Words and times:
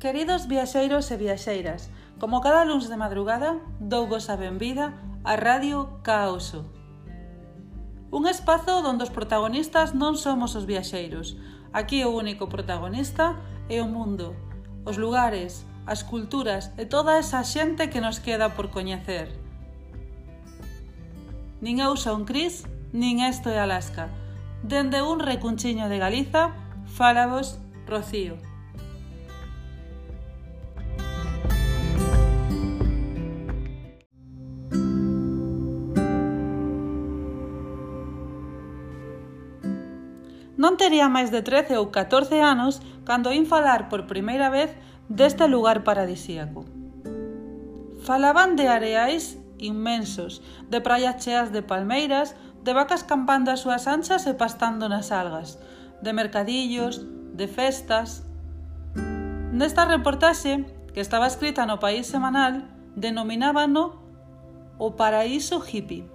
Queridos 0.00 0.46
viaxeiros 0.46 1.10
e 1.10 1.16
viaxeiras, 1.16 1.88
como 2.20 2.40
cada 2.40 2.64
luns 2.64 2.88
de 2.88 2.96
madrugada, 2.96 3.58
dou 3.80 4.06
vos 4.06 4.28
a 4.28 4.36
benvida 4.36 4.92
a 5.24 5.36
Radio 5.36 6.00
Caoso. 6.02 6.68
Un 8.14 8.28
espazo 8.28 8.84
onde 8.84 9.02
os 9.02 9.10
protagonistas 9.10 9.96
non 9.96 10.14
somos 10.14 10.54
os 10.54 10.68
viaxeiros. 10.68 11.34
Aquí 11.74 12.06
o 12.06 12.14
único 12.14 12.46
protagonista 12.46 13.34
é 13.66 13.82
o 13.82 13.90
mundo, 13.90 14.36
os 14.86 14.94
lugares, 15.00 15.66
as 15.86 16.06
culturas 16.06 16.70
e 16.78 16.86
toda 16.86 17.18
esa 17.18 17.42
xente 17.42 17.90
que 17.90 18.04
nos 18.04 18.22
queda 18.22 18.54
por 18.54 18.70
coñecer. 18.70 19.34
Nin 21.64 21.80
eu 21.80 21.96
son 21.96 22.28
Cris, 22.28 22.68
nin 22.92 23.24
esto 23.24 23.48
é 23.48 23.58
Alaska. 23.58 24.12
Dende 24.62 25.02
un 25.02 25.18
recunchiño 25.18 25.88
de 25.88 25.98
Galiza, 25.98 26.52
fálabos 26.86 27.58
Rocío. 27.88 28.53
Non 40.64 40.80
tería 40.80 41.12
máis 41.12 41.28
de 41.28 41.44
13 41.44 41.76
ou 41.76 41.92
14 41.92 42.40
anos 42.40 42.80
cando 43.04 43.28
oín 43.28 43.44
falar 43.44 43.92
por 43.92 44.08
primeira 44.08 44.48
vez 44.48 44.72
deste 45.12 45.44
lugar 45.44 45.84
paradisíaco. 45.84 46.64
Falaban 48.00 48.56
de 48.56 48.72
areais 48.72 49.36
inmensos, 49.60 50.40
de 50.72 50.80
praias 50.80 51.20
cheas 51.20 51.52
de 51.52 51.60
palmeiras, 51.60 52.32
de 52.64 52.72
vacas 52.72 53.04
campando 53.04 53.52
as 53.52 53.60
súas 53.60 53.84
anchas 53.84 54.24
e 54.24 54.32
pastando 54.32 54.88
nas 54.88 55.12
algas, 55.12 55.60
de 56.00 56.16
mercadillos, 56.16 57.04
de 57.36 57.44
festas... 57.44 58.24
Nesta 59.52 59.84
reportaxe, 59.84 60.64
que 60.96 61.04
estaba 61.04 61.28
escrita 61.28 61.68
no 61.68 61.76
País 61.76 62.08
Semanal, 62.08 62.64
denominábano 62.96 64.00
o 64.80 64.96
paraíso 64.96 65.60
hippie. 65.60 66.08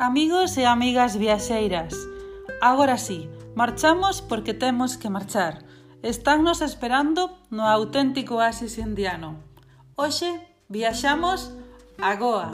Amigos 0.00 0.56
e 0.56 0.64
amigas 0.64 1.14
viaxeiras, 1.14 1.92
agora 2.62 2.96
sí, 2.96 3.28
marchamos 3.54 4.22
porque 4.22 4.54
temos 4.54 4.96
que 4.96 5.10
marchar. 5.10 5.62
Estánnos 6.02 6.62
esperando 6.62 7.36
no 7.50 7.68
auténtico 7.68 8.36
oasis 8.36 8.78
indiano. 8.78 9.44
Hoxe 10.00 10.40
viaxamos 10.72 11.52
a 12.00 12.16
Goa. 12.16 12.48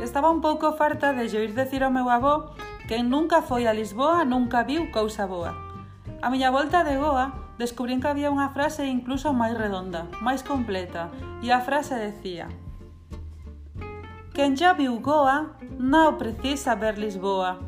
Estaba 0.00 0.32
un 0.32 0.40
pouco 0.40 0.72
farta 0.80 1.12
de 1.12 1.28
oír 1.36 1.52
decir 1.52 1.84
ao 1.84 1.92
meu 1.92 2.08
avó 2.08 2.56
Quen 2.88 3.10
nunca 3.12 3.44
foi 3.44 3.68
a 3.68 3.76
Lisboa 3.76 4.24
nunca 4.24 4.64
viu 4.64 4.88
cousa 4.88 5.28
boa. 5.28 5.52
A 6.24 6.32
miña 6.32 6.48
volta 6.48 6.88
de 6.88 6.96
Goa 6.96 7.52
descubrín 7.60 8.00
que 8.00 8.08
había 8.08 8.32
unha 8.32 8.48
frase 8.56 8.88
incluso 8.88 9.36
máis 9.36 9.52
redonda, 9.52 10.08
máis 10.24 10.40
completa, 10.40 11.12
e 11.44 11.52
a 11.52 11.60
frase 11.60 12.00
decía 12.00 12.48
Quen 14.32 14.56
xa 14.56 14.72
viu 14.72 15.04
Goa 15.04 15.52
non 15.76 16.16
precisa 16.16 16.80
ver 16.80 16.96
Lisboa. 16.96 17.67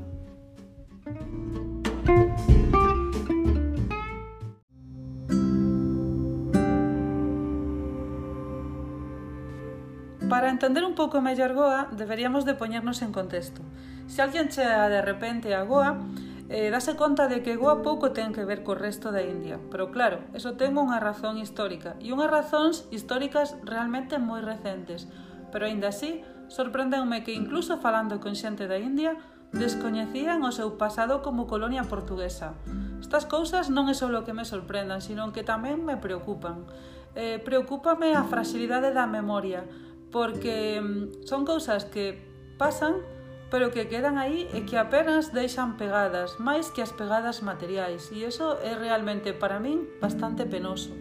Para 10.40 10.48
entender 10.48 10.88
un 10.88 10.96
pouco 10.96 11.20
mellor 11.20 11.52
Goa, 11.52 11.92
deberíamos 11.92 12.48
de 12.48 12.56
poñernos 12.56 13.04
en 13.04 13.12
contexto. 13.12 13.60
Se 14.08 14.24
alguén 14.24 14.48
chea 14.48 14.88
de 14.88 15.04
repente 15.04 15.52
a 15.52 15.68
Goa, 15.68 16.00
eh, 16.48 16.72
dase 16.72 16.96
conta 16.96 17.28
de 17.28 17.44
que 17.44 17.60
Goa 17.60 17.84
pouco 17.84 18.16
ten 18.16 18.32
que 18.32 18.48
ver 18.48 18.64
co 18.64 18.72
resto 18.72 19.12
da 19.12 19.20
India. 19.20 19.60
Pero 19.68 19.92
claro, 19.92 20.24
eso 20.32 20.56
ten 20.56 20.80
unha 20.80 20.96
razón 20.96 21.36
histórica, 21.36 21.92
e 22.00 22.08
unhas 22.08 22.32
razóns 22.32 22.88
históricas 22.88 23.52
realmente 23.68 24.16
moi 24.16 24.40
recentes. 24.40 25.12
Pero 25.52 25.68
aínda 25.68 25.92
así, 25.92 26.24
sorprendenme 26.48 27.20
que 27.20 27.36
incluso 27.36 27.76
falando 27.76 28.16
con 28.16 28.32
xente 28.32 28.64
da 28.64 28.80
India, 28.80 29.20
descoñecían 29.52 30.40
o 30.40 30.56
seu 30.56 30.80
pasado 30.80 31.20
como 31.20 31.44
colonia 31.44 31.84
portuguesa. 31.84 32.56
Estas 32.96 33.28
cousas 33.28 33.68
non 33.68 33.92
é 33.92 33.94
só 33.94 34.08
o 34.08 34.24
que 34.24 34.32
me 34.32 34.48
sorprendan, 34.48 35.04
sino 35.04 35.36
que 35.36 35.44
tamén 35.44 35.84
me 35.84 36.00
preocupan. 36.00 36.64
Eh, 37.12 37.42
preocúpame 37.44 38.14
a 38.14 38.22
fragilidade 38.22 38.94
da 38.94 39.04
memoria, 39.04 39.66
porque 40.10 40.80
mm, 40.82 41.26
son 41.26 41.46
cousas 41.46 41.86
que 41.86 42.18
pasan 42.58 43.02
pero 43.50 43.70
que 43.72 43.88
quedan 43.88 44.16
aí 44.16 44.46
e 44.54 44.62
que 44.62 44.78
apenas 44.78 45.34
deixan 45.34 45.74
pegadas, 45.74 46.38
máis 46.38 46.70
que 46.70 46.80
as 46.86 46.94
pegadas 46.94 47.42
materiais, 47.42 48.08
e 48.14 48.22
iso 48.22 48.54
é 48.62 48.78
realmente 48.78 49.34
para 49.34 49.58
min 49.58 49.90
bastante 49.98 50.46
penoso. 50.46 50.94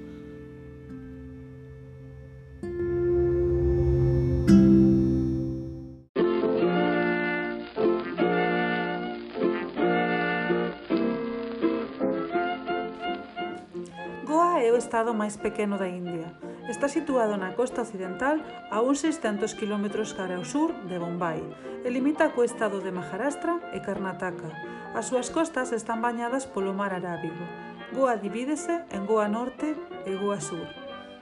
Goa 14.26 14.58
é 14.66 14.74
o 14.74 14.78
estado 14.82 15.14
máis 15.14 15.38
pequeno 15.38 15.78
da 15.78 15.86
India, 15.86 16.34
está 16.70 16.88
situado 16.88 17.34
na 17.34 17.58
costa 17.58 17.82
occidental 17.82 18.38
a 18.70 18.78
uns 18.86 19.02
600 19.02 19.58
km 19.58 19.90
cara 20.14 20.38
ao 20.38 20.46
sur 20.46 20.70
de 20.86 21.02
Bombay 21.02 21.42
e 21.82 21.90
limita 21.90 22.30
co 22.30 22.46
estado 22.46 22.78
de 22.78 22.94
Maharashtra 22.94 23.58
e 23.74 23.82
Karnataka. 23.82 24.54
As 24.94 25.10
súas 25.10 25.34
costas 25.34 25.74
están 25.74 26.06
bañadas 26.06 26.46
polo 26.46 26.78
mar 26.78 26.94
Arábigo. 26.94 27.42
Goa 27.90 28.22
divídese 28.22 28.86
en 28.94 29.10
Goa 29.10 29.26
Norte 29.26 29.74
e 30.06 30.14
Goa 30.14 30.38
Sur. 30.38 30.70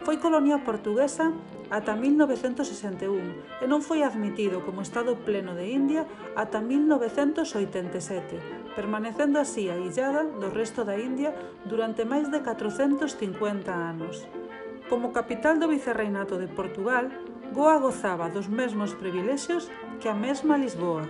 Foi 0.04 0.20
colonia 0.20 0.60
portuguesa 0.68 1.32
ata 1.72 1.96
1961 1.96 3.64
e 3.64 3.66
non 3.72 3.80
foi 3.80 4.04
admitido 4.04 4.68
como 4.68 4.84
Estado 4.84 5.16
pleno 5.24 5.56
de 5.56 5.72
India 5.72 6.04
ata 6.36 6.60
1987, 6.60 8.76
permanecendo 8.76 9.40
así 9.40 9.72
aillada 9.72 10.28
do 10.28 10.52
resto 10.52 10.84
da 10.84 11.00
India 11.00 11.32
durante 11.64 12.04
máis 12.04 12.28
de 12.28 12.44
450 12.44 13.16
anos. 13.72 14.28
Como 14.90 15.12
capital 15.12 15.60
do 15.60 15.68
Vicerreinato 15.68 16.40
de 16.40 16.48
Portugal, 16.48 17.12
Goa 17.52 17.78
gozaba 17.78 18.30
dos 18.30 18.48
mesmos 18.48 18.96
privilexios 18.96 19.70
que 20.00 20.08
a 20.08 20.14
mesma 20.14 20.58
Lisboa. 20.58 21.04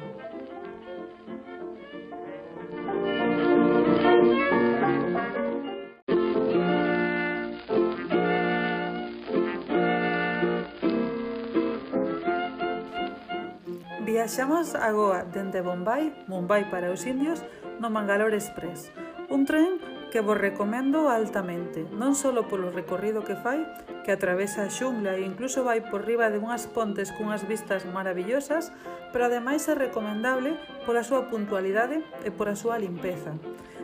Viaxamos 14.02 14.74
a 14.74 14.92
Goa 14.92 15.22
dende 15.24 15.62
Bombay, 15.62 16.26
Mumbai 16.28 16.70
para 16.74 16.90
os 16.90 17.06
indios, 17.06 17.46
no 17.80 17.90
Mangalore 17.90 18.36
Express, 18.36 18.92
un 19.30 19.46
tren 19.46 19.97
que 20.12 20.22
vos 20.22 20.38
recomendo 20.38 21.10
altamente, 21.10 21.84
non 21.92 22.16
só 22.16 22.32
polo 22.48 22.72
recorrido 22.72 23.26
que 23.28 23.36
fai, 23.36 23.68
que 24.08 24.16
atravesa 24.16 24.64
a 24.66 24.72
xungla 24.72 25.20
e 25.20 25.28
incluso 25.28 25.68
vai 25.68 25.84
por 25.84 26.08
riba 26.08 26.32
de 26.32 26.40
unhas 26.40 26.68
pontes 26.72 27.12
cunhas 27.12 27.44
vistas 27.44 27.84
maravillosas, 27.84 28.72
pero 29.12 29.28
ademais 29.28 29.68
é 29.68 29.76
recomendable 29.76 30.56
pola 30.88 31.04
súa 31.04 31.28
puntualidade 31.28 32.00
e 32.24 32.30
pola 32.32 32.56
súa 32.56 32.80
limpeza. 32.80 33.36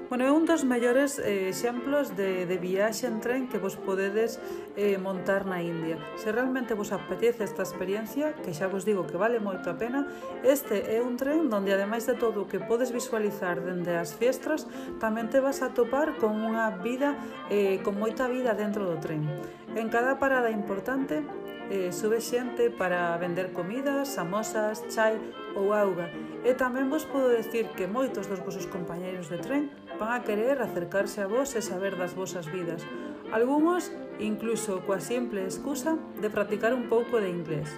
Bueno, 0.10 0.26
é 0.26 0.32
un 0.32 0.46
dos 0.46 0.68
mellores 0.68 1.18
eh, 1.18 1.50
exemplos 1.50 2.14
de, 2.16 2.46
de 2.46 2.58
viaxe 2.58 3.08
en 3.08 3.24
tren 3.24 3.48
que 3.48 3.58
vos 3.58 3.80
podedes 3.80 4.38
eh, 4.76 5.00
montar 5.00 5.48
na 5.48 5.64
India. 5.64 5.98
Se 6.20 6.30
realmente 6.30 6.76
vos 6.76 6.92
apetece 6.92 7.44
esta 7.44 7.64
experiencia, 7.64 8.36
que 8.44 8.54
xa 8.54 8.68
vos 8.68 8.84
digo 8.84 9.08
que 9.08 9.18
vale 9.18 9.40
moito 9.40 9.72
a 9.72 9.80
pena, 9.80 10.06
este 10.44 10.92
é 10.94 11.00
un 11.02 11.16
tren 11.16 11.50
donde 11.50 11.74
ademais 11.74 12.06
de 12.06 12.14
todo 12.20 12.46
o 12.46 12.50
que 12.52 12.60
podes 12.60 12.92
visualizar 12.92 13.64
dende 13.64 13.96
as 13.96 14.14
fiestras, 14.14 14.68
tamén 15.00 15.32
te 15.32 15.40
vas 15.40 15.64
a 15.66 15.72
topar 15.72 16.20
con 16.20 16.36
unha 16.46 16.70
vida, 16.84 17.18
eh, 17.50 17.80
con 17.82 17.98
moita 17.98 18.28
vida 18.28 18.54
dentro 18.54 18.86
do 18.86 19.00
tren. 19.00 19.26
En 19.74 19.90
cada 19.90 20.22
parada 20.22 20.54
importante 20.54 21.26
eh, 21.72 21.90
sube 21.92 22.22
xente 22.22 22.70
para 22.70 23.18
vender 23.18 23.50
comidas, 23.54 24.14
samosas, 24.14 24.84
chai 24.94 25.18
ou 25.56 25.74
auga. 25.74 26.10
E 26.44 26.54
tamén 26.54 26.92
vos 26.92 27.08
podo 27.08 27.32
decir 27.32 27.72
que 27.74 27.88
moitos 27.88 28.28
dos 28.28 28.44
vosos 28.44 28.68
compañeiros 28.68 29.32
de 29.32 29.40
tren 29.40 29.64
van 30.04 30.20
a 30.20 30.24
querer 30.24 30.62
acercarse 30.62 31.22
a 31.22 31.28
vos 31.28 31.56
e 31.56 31.62
saber 31.64 31.96
das 31.96 32.12
vosas 32.12 32.52
vidas. 32.52 32.84
Algunos, 33.32 33.88
incluso 34.20 34.84
coa 34.84 35.00
simple 35.00 35.48
excusa 35.48 35.96
de 36.20 36.28
practicar 36.28 36.76
un 36.76 36.92
pouco 36.92 37.24
de 37.24 37.32
inglés. 37.32 37.72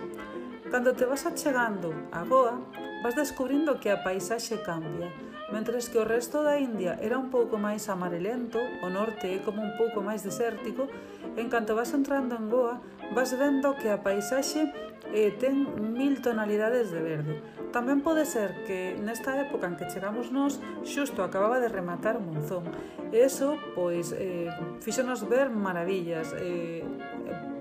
Cando 0.73 0.97
te 0.97 1.05
vas 1.05 1.29
achegando 1.29 1.93
a 2.09 2.25
Goa, 2.25 2.57
vas 3.05 3.13
descubrindo 3.13 3.77
que 3.77 3.93
a 3.93 4.01
paisaxe 4.01 4.57
cambia, 4.65 5.13
mentres 5.53 5.85
que 5.85 6.01
o 6.01 6.09
resto 6.09 6.41
da 6.41 6.57
India 6.57 6.97
era 6.97 7.21
un 7.21 7.29
pouco 7.29 7.61
máis 7.61 7.85
amarelento, 7.93 8.57
o 8.81 8.89
norte 8.89 9.29
é 9.29 9.39
como 9.45 9.61
un 9.61 9.77
pouco 9.77 10.01
máis 10.01 10.25
desértico, 10.25 10.89
en 11.37 11.45
canto 11.53 11.77
vas 11.77 11.93
entrando 11.93 12.33
en 12.33 12.49
Goa, 12.49 12.81
vas 13.13 13.35
vendo 13.37 13.75
que 13.75 13.91
a 13.91 14.01
paisaxe 14.01 14.71
eh, 15.13 15.35
ten 15.37 15.67
mil 15.93 16.21
tonalidades 16.21 16.89
de 16.89 17.01
verde. 17.01 17.35
Tamén 17.75 17.99
pode 17.99 18.23
ser 18.23 18.63
que 18.63 18.95
nesta 18.97 19.35
época 19.35 19.67
en 19.67 19.75
que 19.75 19.91
chegamos 19.91 20.31
nós, 20.31 20.63
xusto 20.87 21.21
acababa 21.21 21.59
de 21.59 21.67
rematar 21.67 22.23
Monzón. 22.23 22.71
E 23.11 23.21
eso, 23.21 23.59
pois, 23.75 24.15
eh, 24.15 24.49
fixonos 24.79 25.27
ver 25.27 25.51
maravillas, 25.51 26.31
eh, 26.39 26.87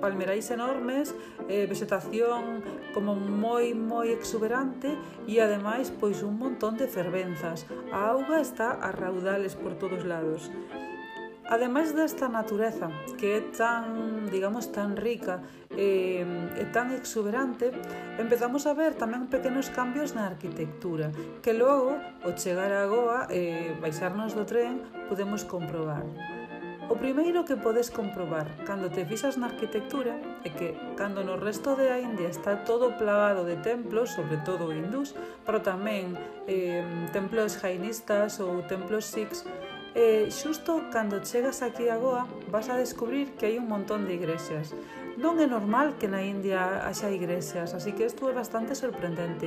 palmerais 0.00 0.50
enormes, 0.50 1.14
eh, 1.48 1.66
vegetación 1.66 2.62
como 2.92 3.16
moi 3.16 3.74
moi 3.74 4.12
exuberante 4.12 4.92
e 5.26 5.40
ademais 5.40 5.90
pois 5.90 6.22
un 6.22 6.36
montón 6.38 6.76
de 6.76 6.86
fervenzas. 6.86 7.66
A 7.90 8.12
auga 8.12 8.38
está 8.38 8.76
a 8.76 8.92
raudales 8.92 9.56
por 9.56 9.74
todos 9.80 10.04
lados. 10.04 10.52
Ademais 11.46 11.92
desta 11.92 12.28
natureza 12.28 12.88
que 13.20 13.36
é 13.36 13.40
tan, 13.52 14.24
digamos, 14.32 14.72
tan 14.72 14.96
rica 14.96 15.44
e, 15.76 16.24
e 16.56 16.64
tan 16.72 16.88
exuberante, 16.96 17.68
empezamos 18.16 18.64
a 18.64 18.72
ver 18.72 18.96
tamén 18.96 19.28
pequenos 19.28 19.68
cambios 19.68 20.16
na 20.16 20.24
arquitectura, 20.24 21.12
que 21.44 21.52
logo, 21.52 22.00
ao 22.24 22.32
chegar 22.32 22.72
a 22.72 22.88
Goa 22.88 23.28
e 23.28 23.76
baixarnos 23.76 24.32
do 24.32 24.48
tren, 24.48 24.80
podemos 25.12 25.44
comprobar. 25.44 26.08
O 26.88 26.96
primeiro 26.96 27.44
que 27.44 27.56
podes 27.56 27.88
comprobar 27.88 28.48
cando 28.64 28.88
te 28.88 29.04
fixas 29.04 29.36
na 29.36 29.48
arquitectura 29.48 30.16
é 30.44 30.48
que 30.48 30.76
cando 30.96 31.24
no 31.24 31.36
resto 31.36 31.76
de 31.76 31.88
a 31.88 32.00
India 32.00 32.28
está 32.28 32.64
todo 32.64 32.96
plagado 32.96 33.44
de 33.44 33.56
templos, 33.60 34.16
sobre 34.16 34.36
todo 34.44 34.72
hindús, 34.72 35.16
pero 35.44 35.64
tamén 35.64 36.12
eh, 36.44 36.84
templos 37.12 37.56
jainistas 37.56 38.36
ou 38.36 38.64
templos 38.68 39.08
sikhs, 39.08 39.48
E 39.94 40.26
xusto 40.34 40.90
cando 40.90 41.22
chegas 41.22 41.62
aquí 41.62 41.86
a 41.86 41.94
Goa 42.02 42.26
vas 42.50 42.66
a 42.66 42.74
descubrir 42.74 43.38
que 43.38 43.46
hai 43.46 43.62
un 43.62 43.70
montón 43.70 44.10
de 44.10 44.18
igrexas. 44.18 44.74
Non 45.22 45.38
é 45.38 45.46
normal 45.46 45.94
que 46.02 46.10
na 46.10 46.26
India 46.26 46.82
haxa 46.82 47.14
igrexas, 47.14 47.78
así 47.78 47.94
que 47.94 48.02
isto 48.02 48.26
é 48.26 48.34
bastante 48.34 48.74
sorprendente. 48.74 49.46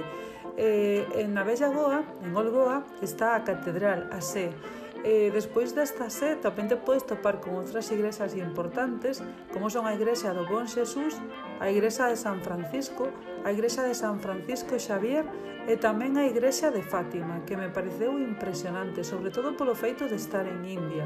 E, 0.55 1.03
en 1.19 1.35
a 1.35 1.43
Bella 1.43 1.67
Goa, 1.67 1.99
en 2.23 2.31
Olgoa, 2.31 2.87
está 3.03 3.35
a 3.35 3.43
catedral, 3.43 4.07
a 4.07 4.23
sé, 4.23 4.55
eh, 5.03 5.29
despois 5.35 5.75
desta 5.75 6.09
sé 6.09 6.39
tamén 6.39 6.71
te 6.71 6.79
podes 6.79 7.05
topar 7.05 7.43
con 7.43 7.59
outras 7.59 7.87
igrexas 7.93 8.33
importantes 8.33 9.21
como 9.53 9.69
son 9.69 9.85
a 9.85 9.93
igrexa 9.93 10.33
do 10.33 10.47
Bon 10.47 10.65
Xesús 10.65 11.19
a 11.59 11.69
Igrexa 11.69 12.07
de 12.07 12.15
San 12.15 12.41
Francisco, 12.41 13.09
a 13.43 13.51
Igrexa 13.51 13.83
de 13.83 13.95
San 13.95 14.19
Francisco 14.19 14.77
Xavier 14.77 15.25
e 15.67 15.75
tamén 15.75 16.15
a 16.15 16.23
Igrexa 16.23 16.71
de 16.71 16.85
Fátima, 16.85 17.43
que 17.43 17.57
me 17.59 17.67
pareceu 17.73 18.15
impresionante, 18.15 19.03
sobre 19.03 19.33
todo 19.33 19.57
polo 19.57 19.75
feito 19.75 20.05
de 20.07 20.15
estar 20.15 20.45
en 20.45 20.63
India 20.63 21.05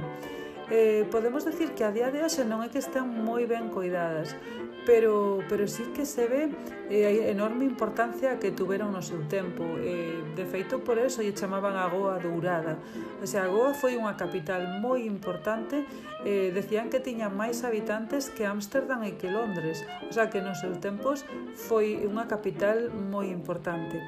eh, 0.71 1.06
podemos 1.12 1.44
decir 1.44 1.75
que 1.75 1.83
a 1.83 1.91
día 1.91 2.09
de 2.09 2.23
hoxe 2.23 2.47
non 2.47 2.63
é 2.63 2.71
que 2.71 2.79
estén 2.79 3.03
moi 3.03 3.44
ben 3.44 3.68
coidadas, 3.68 4.39
pero, 4.88 5.44
pero 5.51 5.68
sí 5.68 5.83
que 5.94 6.07
se 6.07 6.25
ve 6.25 6.50
eh, 6.89 7.06
a 7.06 7.12
enorme 7.29 7.65
importancia 7.65 8.39
que 8.39 8.56
tuveron 8.56 8.95
no 8.95 9.03
seu 9.03 9.21
tempo. 9.27 9.68
Eh, 9.83 10.23
de 10.31 10.45
feito, 10.47 10.79
por 10.79 10.97
eso 10.97 11.21
lle 11.21 11.35
chamaban 11.35 11.75
a 11.75 11.91
Goa 11.91 12.18
Dourada. 12.18 12.79
O 13.21 13.27
sea, 13.27 13.45
a 13.45 13.51
Goa 13.51 13.75
foi 13.75 14.00
unha 14.00 14.15
capital 14.15 14.79
moi 14.79 15.03
importante, 15.06 15.83
eh, 16.23 16.56
decían 16.56 16.88
que 16.88 17.03
tiña 17.03 17.27
máis 17.27 17.62
habitantes 17.67 18.31
que 18.31 18.47
Ámsterdam 18.47 19.03
e 19.03 19.19
que 19.19 19.29
Londres, 19.29 19.83
o 20.07 20.13
sea 20.15 20.31
que 20.31 20.39
nos 20.39 20.63
seus 20.63 20.79
tempos 20.79 21.27
foi 21.53 22.01
unha 22.07 22.25
capital 22.31 22.89
moi 22.89 23.29
importante. 23.29 24.00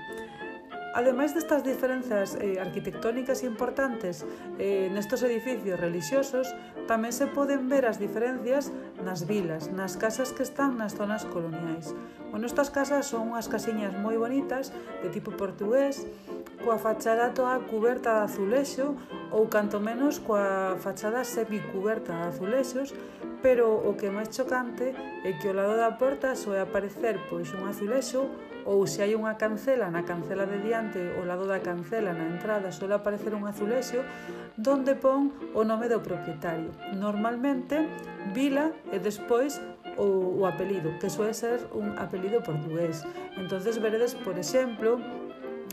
Ademais 0.94 1.34
destas 1.34 1.64
diferenzas 1.64 2.38
eh, 2.38 2.62
arquitectónicas 2.62 3.42
importantes 3.42 4.26
eh, 4.62 4.94
nestos 4.94 5.26
edificios 5.26 5.82
religiosos, 5.82 6.54
tamén 6.86 7.10
se 7.10 7.26
poden 7.26 7.66
ver 7.66 7.90
as 7.90 7.98
diferencias 7.98 8.70
nas 9.02 9.26
vilas, 9.26 9.74
nas 9.74 9.98
casas 9.98 10.30
que 10.38 10.46
están 10.46 10.78
nas 10.78 10.94
zonas 10.94 11.26
coloniais. 11.26 11.98
Bueno, 12.30 12.46
estas 12.46 12.70
casas 12.70 13.10
son 13.10 13.34
unhas 13.34 13.50
casiñas 13.50 13.98
moi 13.98 14.22
bonitas, 14.22 14.70
de 15.02 15.10
tipo 15.10 15.34
portugués, 15.34 16.06
coa 16.62 16.78
fachada 16.78 17.34
toda 17.34 17.58
cuberta 17.66 18.22
de 18.22 18.30
azulexo 18.30 18.94
ou 19.34 19.50
canto 19.50 19.82
menos 19.82 20.22
coa 20.22 20.78
fachada 20.78 21.26
semicuberta 21.26 22.14
de 22.14 22.38
azulexos, 22.38 22.94
pero 23.44 23.76
o 23.76 24.00
que 24.00 24.08
é 24.08 24.12
máis 24.16 24.32
chocante 24.32 24.96
é 25.28 25.32
que 25.36 25.52
ao 25.52 25.60
lado 25.60 25.76
da 25.76 26.00
porta 26.00 26.32
soe 26.32 26.64
aparecer 26.64 27.20
pois 27.28 27.52
un 27.52 27.68
azulexo 27.68 28.32
ou 28.64 28.88
se 28.88 29.04
hai 29.04 29.12
unha 29.20 29.36
cancela 29.36 29.92
na 29.92 30.08
cancela 30.08 30.48
de 30.48 30.64
diante 30.64 31.04
ao 31.20 31.28
lado 31.28 31.44
da 31.44 31.60
cancela 31.60 32.16
na 32.16 32.24
entrada 32.32 32.72
suele 32.72 32.96
aparecer 32.96 33.36
un 33.36 33.44
azulexo 33.44 34.00
donde 34.56 34.96
pon 34.96 35.36
o 35.52 35.68
nome 35.68 35.92
do 35.92 36.00
propietario. 36.00 36.72
Normalmente 36.96 37.84
vila 38.32 38.72
e 38.96 38.98
despois 39.04 39.60
o, 40.00 40.40
o 40.40 40.48
apelido 40.48 40.96
que 41.04 41.12
suele 41.12 41.36
ser 41.36 41.68
un 41.76 42.00
apelido 42.00 42.40
portugués. 42.40 43.04
Entonces 43.36 43.76
veredes 43.76 44.16
por 44.16 44.40
exemplo 44.40 45.04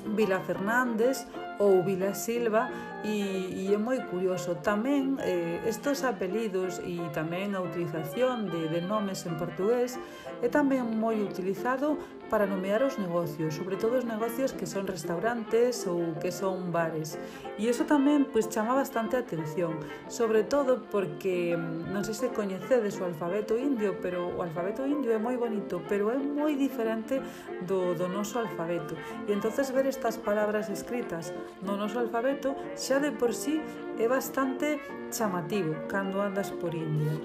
Vila 0.06 0.40
Fernández 0.40 1.26
ou 1.58 1.82
Vila 1.82 2.14
Silva 2.14 2.68
e, 3.04 3.68
e 3.68 3.74
é 3.74 3.78
moi 3.78 4.00
curioso. 4.08 4.56
Tamén 4.64 5.20
eh, 5.20 5.60
estes 5.68 6.02
apelidos 6.04 6.80
e 6.80 7.00
tamén 7.12 7.52
a 7.52 7.60
utilización 7.60 8.48
de, 8.48 8.68
de 8.72 8.80
nomes 8.80 9.28
en 9.28 9.36
portugués 9.36 10.00
é 10.40 10.48
tamén 10.48 10.88
moi 10.96 11.20
utilizado 11.20 12.00
para 12.30 12.46
nomear 12.46 12.86
os 12.86 12.96
negocios, 12.96 13.58
sobre 13.58 13.76
todo 13.76 13.98
os 13.98 14.06
negocios 14.06 14.54
que 14.54 14.64
son 14.64 14.86
restaurantes 14.86 15.84
ou 15.90 16.14
que 16.22 16.30
son 16.30 16.70
bares. 16.70 17.18
E 17.58 17.66
iso 17.66 17.84
tamén 17.84 18.30
pois 18.30 18.46
chama 18.46 18.72
bastante 18.72 19.18
a 19.18 19.26
atención, 19.26 19.82
sobre 20.06 20.46
todo 20.46 20.86
porque 20.88 21.58
mm, 21.58 21.90
non 21.90 22.06
sei 22.06 22.14
se 22.14 22.28
coñecedes 22.30 23.02
o 23.02 23.04
alfabeto 23.04 23.58
indio, 23.58 23.98
pero 23.98 24.30
o 24.30 24.40
alfabeto 24.40 24.86
indio 24.86 25.10
é 25.10 25.18
moi 25.18 25.34
bonito, 25.34 25.82
pero 25.90 26.14
é 26.14 26.16
moi 26.16 26.54
diferente 26.54 27.18
do 27.66 27.98
do 27.98 28.06
noso 28.06 28.38
alfabeto. 28.38 28.94
E 29.26 29.34
entonces 29.34 29.74
ver 29.74 29.90
estas 29.90 30.14
palabras 30.14 30.70
escritas 30.70 31.34
no 31.66 31.74
noso 31.74 31.98
alfabeto 31.98 32.54
xa 32.78 33.02
de 33.02 33.10
por 33.10 33.34
sí 33.34 33.58
é 33.98 34.06
bastante 34.06 34.78
chamativo 35.10 35.74
cando 35.90 36.22
andas 36.22 36.54
por 36.54 36.70
India. 36.74 37.18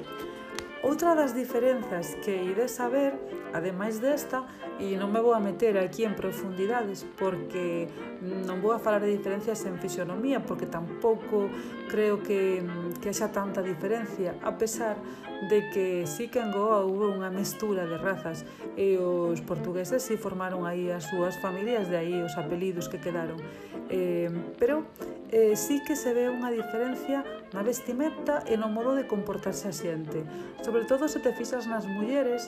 Outra 0.84 1.16
das 1.16 1.34
diferenzas 1.34 2.14
que 2.22 2.44
ides 2.44 2.72
saber 2.72 3.18
ademais 3.56 4.04
desta, 4.04 4.44
e 4.76 5.00
non 5.00 5.08
me 5.08 5.24
vou 5.24 5.32
a 5.32 5.40
meter 5.40 5.80
aquí 5.80 6.04
en 6.04 6.20
profundidades 6.20 7.08
porque 7.16 7.88
non 8.20 8.60
vou 8.60 8.76
a 8.76 8.80
falar 8.84 9.00
de 9.00 9.08
diferencias 9.08 9.64
en 9.64 9.80
fisionomía 9.80 10.44
porque 10.44 10.68
tampouco 10.68 11.48
creo 11.88 12.20
que, 12.20 12.60
que 13.00 13.16
haxa 13.16 13.32
tanta 13.32 13.64
diferencia 13.64 14.36
a 14.44 14.60
pesar 14.60 15.00
de 15.48 15.70
que 15.72 16.04
sí 16.08 16.28
que 16.28 16.44
en 16.44 16.52
Goa 16.52 16.84
houve 16.84 17.08
unha 17.08 17.32
mestura 17.32 17.88
de 17.88 17.96
razas 17.96 18.44
e 18.76 19.00
os 19.00 19.40
portugueses 19.40 20.04
si 20.04 20.16
sí 20.16 20.20
formaron 20.20 20.68
aí 20.68 20.92
as 20.92 21.08
súas 21.08 21.40
familias 21.40 21.88
de 21.88 21.96
aí 21.96 22.20
os 22.20 22.36
apelidos 22.36 22.92
que 22.92 23.00
quedaron. 23.00 23.40
Eh, 23.88 24.32
pero 24.58 24.84
eh, 25.32 25.56
sí 25.56 25.84
que 25.86 25.96
se 25.96 26.12
ve 26.12 26.32
unha 26.32 26.52
diferencia 26.52 27.24
na 27.54 27.62
vestimenta 27.62 28.44
e 28.48 28.58
no 28.60 28.72
modo 28.72 28.96
de 28.96 29.06
comportarse 29.08 29.70
a 29.70 29.74
xente. 29.76 30.24
Sobre 30.64 30.84
todo 30.84 31.08
se 31.08 31.20
te 31.20 31.32
fixas 31.36 31.68
nas 31.68 31.86
mulleres 31.86 32.48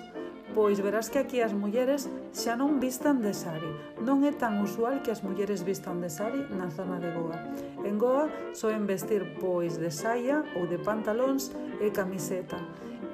pois 0.56 0.80
verás 0.80 1.10
que 1.10 1.20
aquí 1.20 1.42
as 1.42 1.54
mulleres 1.54 2.08
xa 2.32 2.56
non 2.56 2.80
vistan 2.80 3.20
de 3.24 3.34
sari. 3.34 3.72
Non 4.04 4.24
é 4.24 4.32
tan 4.32 4.60
usual 4.64 5.02
que 5.04 5.12
as 5.12 5.24
mulleres 5.26 5.64
vistan 5.64 6.00
de 6.04 6.10
sari 6.12 6.44
na 6.54 6.70
zona 6.72 7.00
de 7.00 7.10
Goa. 7.12 7.40
En 7.84 7.98
Goa 7.98 8.32
soen 8.54 8.88
vestir 8.88 9.24
pois 9.42 9.76
de 9.80 9.92
saia 9.92 10.44
ou 10.56 10.68
de 10.68 10.80
pantalóns 10.80 11.52
e 11.82 11.92
camiseta 11.92 12.58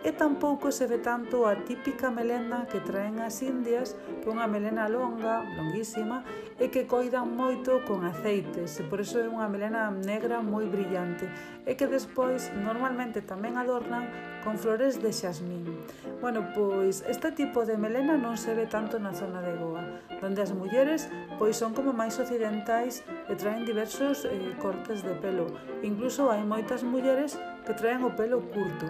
e 0.04 0.12
tampouco 0.12 0.68
se 0.72 0.86
ve 0.86 1.00
tanto 1.00 1.48
a 1.48 1.56
típica 1.56 2.12
melena 2.12 2.68
que 2.68 2.84
traen 2.84 3.24
as 3.24 3.40
indias, 3.40 3.96
que 4.20 4.28
é 4.28 4.34
unha 4.36 4.52
melena 4.52 4.92
longa, 4.92 5.48
longuísima, 5.56 6.28
e 6.60 6.68
que 6.68 6.84
coidan 6.84 7.32
moito 7.32 7.80
con 7.88 8.04
aceites, 8.04 8.76
e 8.80 8.84
por 8.84 9.00
iso 9.00 9.24
é 9.24 9.32
unha 9.32 9.48
melena 9.48 9.88
negra 9.96 10.44
moi 10.44 10.68
brillante, 10.68 11.32
e 11.64 11.80
que 11.80 11.88
despois 11.88 12.52
normalmente 12.52 13.24
tamén 13.24 13.56
adornan 13.56 14.12
con 14.44 14.60
flores 14.60 15.00
de 15.00 15.16
xasmín. 15.16 15.72
Bueno, 16.20 16.52
pois 16.52 17.08
este 17.08 17.32
tipo 17.32 17.64
de 17.64 17.80
melena 17.80 18.20
non 18.20 18.36
se 18.36 18.52
ve 18.52 18.68
tanto 18.68 19.00
na 19.00 19.16
zona 19.16 19.40
de 19.40 19.56
Goa, 19.56 19.88
donde 20.20 20.44
as 20.44 20.52
mulleres 20.52 21.08
pois 21.40 21.56
son 21.56 21.72
como 21.72 21.96
máis 21.96 22.20
occidentais 22.20 23.08
e 23.32 23.40
traen 23.40 23.64
diversos 23.64 24.28
eh, 24.28 24.52
cortes 24.60 25.00
de 25.00 25.16
pelo. 25.16 25.48
Incluso 25.80 26.28
hai 26.28 26.44
moitas 26.44 26.84
mulleres 26.84 27.40
que 27.64 27.72
traen 27.72 28.04
o 28.04 28.12
pelo 28.12 28.44
curto. 28.52 28.88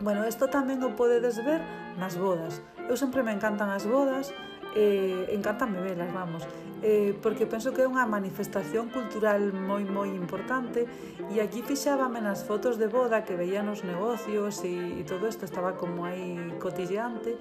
Bueno, 0.00 0.24
isto 0.24 0.48
tamén 0.48 0.80
o 0.80 0.96
podedes 0.96 1.36
ver 1.44 1.60
nas 2.00 2.16
bodas. 2.16 2.64
Eu 2.88 2.96
sempre 2.96 3.20
me 3.20 3.36
encantan 3.36 3.68
as 3.68 3.84
bodas, 3.84 4.32
eh, 4.72 5.28
encantanme 5.36 5.84
velas, 5.84 6.08
vamos 6.08 6.48
eh, 6.82 7.16
porque 7.22 7.46
penso 7.46 7.72
que 7.72 7.82
é 7.82 7.88
unha 7.88 8.04
manifestación 8.08 8.88
cultural 8.88 9.52
moi 9.52 9.84
moi 9.84 10.08
importante 10.10 10.88
e 11.30 11.38
aquí 11.38 11.60
fixábame 11.60 12.20
nas 12.20 12.42
fotos 12.42 12.80
de 12.80 12.88
boda 12.88 13.22
que 13.24 13.36
veía 13.36 13.60
nos 13.62 13.84
negocios 13.84 14.64
e, 14.64 15.00
e 15.00 15.02
todo 15.04 15.28
isto 15.28 15.44
estaba 15.44 15.76
como 15.76 16.08
aí 16.08 16.56
cotilleante 16.58 17.36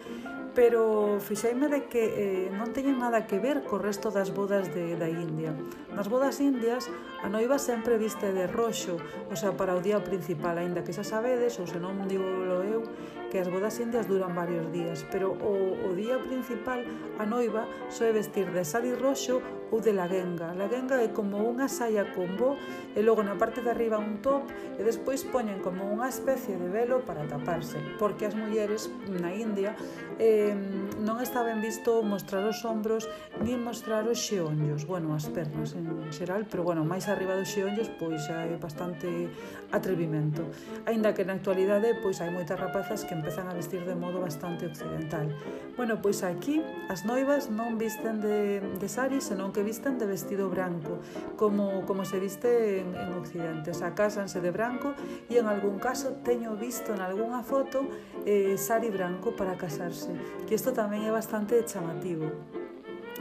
pero 0.56 1.20
fixeime 1.20 1.70
de 1.70 1.86
que 1.86 2.04
eh, 2.04 2.52
non 2.52 2.74
teñen 2.74 2.98
nada 3.00 3.30
que 3.30 3.38
ver 3.38 3.64
co 3.64 3.78
resto 3.78 4.10
das 4.10 4.34
bodas 4.34 4.74
de, 4.74 4.98
da 4.98 5.08
India. 5.08 5.54
Nas 5.94 6.10
bodas 6.10 6.42
indias 6.42 6.90
a 7.22 7.30
noiva 7.30 7.62
sempre 7.62 8.02
viste 8.02 8.34
de 8.34 8.50
roxo 8.50 8.98
o 9.30 9.36
sea, 9.38 9.54
para 9.54 9.78
o 9.78 9.82
día 9.84 10.02
principal 10.02 10.58
aínda 10.58 10.82
que 10.82 10.92
xa 10.92 11.06
sabedes 11.06 11.62
ou 11.62 11.68
se 11.70 11.78
non 11.78 12.08
digo 12.10 12.26
eu 12.66 12.82
que 13.30 13.38
as 13.38 13.48
bodas 13.48 13.78
indias 13.78 14.10
duran 14.10 14.34
varios 14.34 14.66
días 14.74 15.06
pero 15.14 15.38
o, 15.38 15.78
o 15.86 15.90
día 15.94 16.18
principal 16.18 16.82
a 17.22 17.26
noiva 17.30 17.70
soe 17.94 18.10
vestir 18.10 18.50
de 18.50 18.66
sari 18.66 18.98
roxo 18.98 19.29
sociaux. 19.30 19.59
ou 19.72 19.80
de 19.80 19.94
laguenga. 19.94 20.54
Laguenga 20.54 21.02
é 21.02 21.10
como 21.14 21.42
unha 21.46 21.70
saia 21.70 22.10
con 22.14 22.36
bo 22.38 22.58
e 22.94 23.02
logo 23.06 23.22
na 23.22 23.38
parte 23.38 23.62
de 23.62 23.70
arriba 23.70 24.02
un 24.02 24.22
top 24.22 24.50
e 24.78 24.82
despois 24.82 25.22
poñen 25.26 25.62
como 25.62 25.86
unha 25.88 26.10
especie 26.10 26.58
de 26.58 26.70
velo 26.70 27.06
para 27.06 27.26
taparse, 27.30 27.78
porque 28.02 28.26
as 28.26 28.34
mulleres 28.34 28.90
na 29.10 29.34
India 29.34 29.78
eh, 30.18 30.54
non 31.00 31.22
está 31.22 31.46
ben 31.46 31.62
visto 31.62 32.02
mostrar 32.02 32.44
os 32.46 32.62
ombros 32.66 33.08
nin 33.40 33.62
mostrar 33.62 34.04
os 34.10 34.20
xeonllos, 34.20 34.84
bueno, 34.90 35.14
as 35.16 35.30
pernas 35.30 35.78
en 35.78 35.88
xeral, 36.12 36.50
pero 36.50 36.66
bueno, 36.66 36.84
máis 36.84 37.08
arriba 37.08 37.38
dos 37.38 37.50
xeonllos 37.50 37.90
pois 38.02 38.26
xa 38.26 38.46
é 38.50 38.58
bastante 38.58 39.30
atrevimento. 39.72 40.50
Aínda 40.90 41.14
que 41.14 41.24
na 41.24 41.38
actualidade 41.38 41.96
pois 42.02 42.20
hai 42.20 42.34
moitas 42.34 42.58
rapazas 42.60 43.06
que 43.06 43.14
empezan 43.14 43.48
a 43.48 43.54
vestir 43.54 43.86
de 43.86 43.96
modo 43.96 44.20
bastante 44.20 44.66
occidental. 44.66 45.30
Bueno, 45.78 46.02
pois 46.02 46.26
aquí 46.26 46.62
as 46.90 47.06
noivas 47.06 47.48
non 47.48 47.80
visten 47.80 48.20
de, 48.20 48.60
de 48.60 48.88
sari, 48.90 49.22
senón 49.24 49.56
que 49.56 49.59
visten 49.64 49.98
de 49.98 50.06
vestido 50.06 50.50
branco, 50.50 51.00
como, 51.36 51.86
como 51.86 52.06
se 52.06 52.20
viste 52.20 52.80
en, 52.80 52.96
en 52.96 53.14
Occidente. 53.14 53.72
O 53.72 53.74
sea, 53.74 53.96
cásanse 53.96 54.42
de 54.42 54.52
branco 54.52 54.94
e 55.30 55.38
en 55.38 55.48
algún 55.48 55.80
caso 55.80 56.20
teño 56.24 56.56
visto 56.56 56.94
en 56.94 57.02
algunha 57.02 57.44
foto 57.44 57.88
eh, 58.26 58.58
sari 58.58 58.90
branco 58.90 59.36
para 59.36 59.56
casarse, 59.56 60.12
que 60.48 60.56
isto 60.56 60.72
tamén 60.74 61.06
é 61.08 61.12
bastante 61.12 61.60
chamativo. 61.66 62.30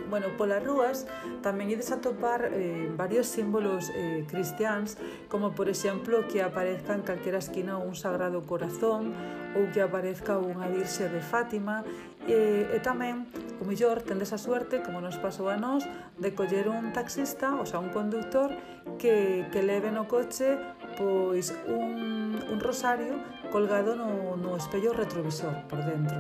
Bueno, 0.09 0.29
polas 0.41 0.65
rúas 0.65 1.05
tamén 1.45 1.69
ides 1.69 1.93
a 1.93 2.01
topar 2.01 2.49
eh, 2.49 2.89
varios 2.97 3.29
símbolos 3.29 3.93
eh, 3.93 4.25
cristiáns, 4.25 4.97
como 5.29 5.53
por 5.53 5.69
exemplo 5.69 6.25
que 6.33 6.41
aparezca 6.41 6.97
en 6.97 7.05
calquera 7.05 7.37
esquina 7.37 7.77
un 7.77 7.93
sagrado 7.93 8.49
corazón 8.49 9.13
ou 9.59 9.67
que 9.75 9.83
aparezca 9.83 10.39
unha 10.39 10.71
virxe 10.71 11.11
de 11.11 11.19
Fátima. 11.19 11.83
E, 12.25 12.71
e 12.71 12.79
tamén, 12.79 13.27
o 13.59 13.67
mellor, 13.67 14.07
tendes 14.07 14.31
a 14.31 14.39
suerte, 14.39 14.79
como 14.87 15.03
nos 15.03 15.19
pasou 15.19 15.51
a 15.51 15.59
nós, 15.59 15.83
de 16.15 16.31
coller 16.39 16.71
un 16.71 16.95
taxista, 16.95 17.59
ou 17.59 17.67
sea, 17.67 17.83
un 17.83 17.91
conductor 17.91 18.55
que, 19.03 19.51
que 19.51 19.61
leve 19.67 19.91
no 19.91 20.07
coche 20.07 20.57
pois 20.99 21.55
un, 21.67 22.43
un 22.51 22.59
rosario 22.59 23.23
colgado 23.51 23.97
no, 23.97 24.37
no 24.37 24.57
espello 24.57 24.93
retrovisor 24.93 25.67
por 25.69 25.83
dentro. 25.85 26.17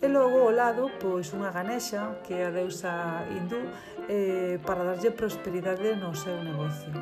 E 0.00 0.06
logo 0.08 0.44
ao 0.44 0.52
lado, 0.52 0.92
pois 1.00 1.32
unha 1.32 1.48
ganexa, 1.48 2.20
que 2.20 2.36
é 2.36 2.46
a 2.46 2.52
deusa 2.52 3.24
hindú, 3.32 3.64
eh, 4.08 4.60
para 4.62 4.84
darlle 4.84 5.10
prosperidade 5.10 5.96
no 5.96 6.12
seu 6.12 6.36
negocio. 6.44 6.92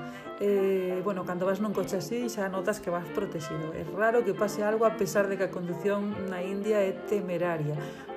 Eh, 0.41 1.03
bueno, 1.03 1.27
cando 1.27 1.47
vas 1.47 1.59
nun 1.59 1.75
coche 1.75 1.99
así, 1.99 2.31
xa 2.31 2.47
notas 2.47 2.79
que 2.79 2.91
vas 2.91 3.07
protegido. 3.11 3.75
É 3.75 3.83
raro 3.83 4.23
que 4.23 4.35
pase 4.35 4.63
algo 4.63 4.87
a 4.87 4.95
pesar 4.95 5.27
de 5.27 5.35
que 5.35 5.47
a 5.47 5.53
condución 5.53 6.15
na 6.31 6.43
India 6.43 6.79
é 6.79 6.95
temeraria, 6.95 7.75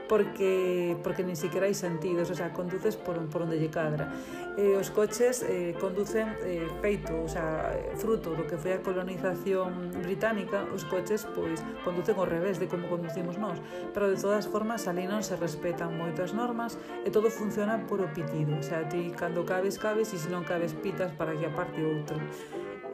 porque 0.07 0.95
porque 1.03 1.23
nin 1.23 1.35
siquiera 1.35 1.67
hai 1.67 1.75
sentidos, 1.75 2.31
o 2.31 2.35
sea, 2.35 2.55
conduces 2.55 2.95
por, 2.95 3.19
por 3.27 3.43
onde 3.43 3.59
lle 3.59 3.69
cadra. 3.69 4.09
Eh, 4.57 4.73
os 4.73 4.89
coches 4.89 5.45
eh, 5.45 5.77
conducen 5.77 6.33
eh, 6.41 6.65
feito, 6.81 7.13
o 7.13 7.29
sea, 7.29 7.77
fruto 8.01 8.33
do 8.33 8.49
que 8.49 8.57
foi 8.57 8.73
a 8.73 8.81
colonización 8.81 9.93
británica, 10.01 10.65
os 10.73 10.81
coches 10.87 11.29
pois 11.35 11.61
conducen 11.85 12.17
ao 12.17 12.25
revés 12.25 12.57
de 12.57 12.65
como 12.65 12.89
conducimos 12.89 13.37
nós, 13.37 13.61
pero 13.93 14.09
de 14.09 14.17
todas 14.17 14.49
formas 14.49 14.89
ali 14.89 15.05
non 15.05 15.21
se 15.21 15.37
respetan 15.37 15.93
moitas 15.93 16.33
normas 16.33 16.79
e 17.05 17.13
todo 17.13 17.29
funciona 17.29 17.77
por 17.85 18.01
o 18.01 18.09
pitido, 18.09 18.57
o 18.57 18.63
sea, 18.65 18.87
ti 18.89 19.13
cando 19.13 19.45
cabes, 19.45 19.77
cabes 19.77 20.09
e 20.15 20.17
se 20.17 20.33
non 20.33 20.41
cabes 20.41 20.73
pitas 20.73 21.13
para 21.13 21.37
que 21.37 21.45
aparte 21.45 21.77
outro 21.85 22.17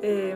eh, 0.03 0.35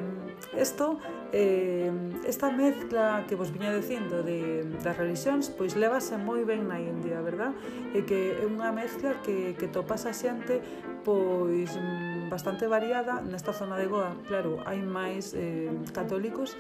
esto, 0.55 0.97
eh, 1.33 1.91
esta 2.25 2.50
mezcla 2.50 3.25
que 3.27 3.36
vos 3.36 3.51
viña 3.51 3.75
dicindo 3.75 4.24
de, 4.24 4.63
das 4.81 4.95
religións, 4.97 5.51
pois 5.51 5.75
levase 5.75 6.15
moi 6.15 6.47
ben 6.47 6.71
na 6.71 6.79
India, 6.79 7.19
verdad? 7.19 7.51
E 7.91 8.07
que 8.07 8.39
é 8.39 8.47
unha 8.47 8.71
mezcla 8.71 9.19
que, 9.21 9.59
que 9.59 9.67
topas 9.67 10.07
a 10.07 10.15
xente 10.15 10.63
pois 11.03 11.75
mm, 11.75 12.31
bastante 12.31 12.65
variada 12.71 13.19
nesta 13.19 13.51
zona 13.51 13.75
de 13.75 13.91
Goa. 13.91 14.15
Claro, 14.31 14.63
hai 14.63 14.79
máis 14.79 15.36
eh, 15.36 15.67
católicos, 15.91 16.55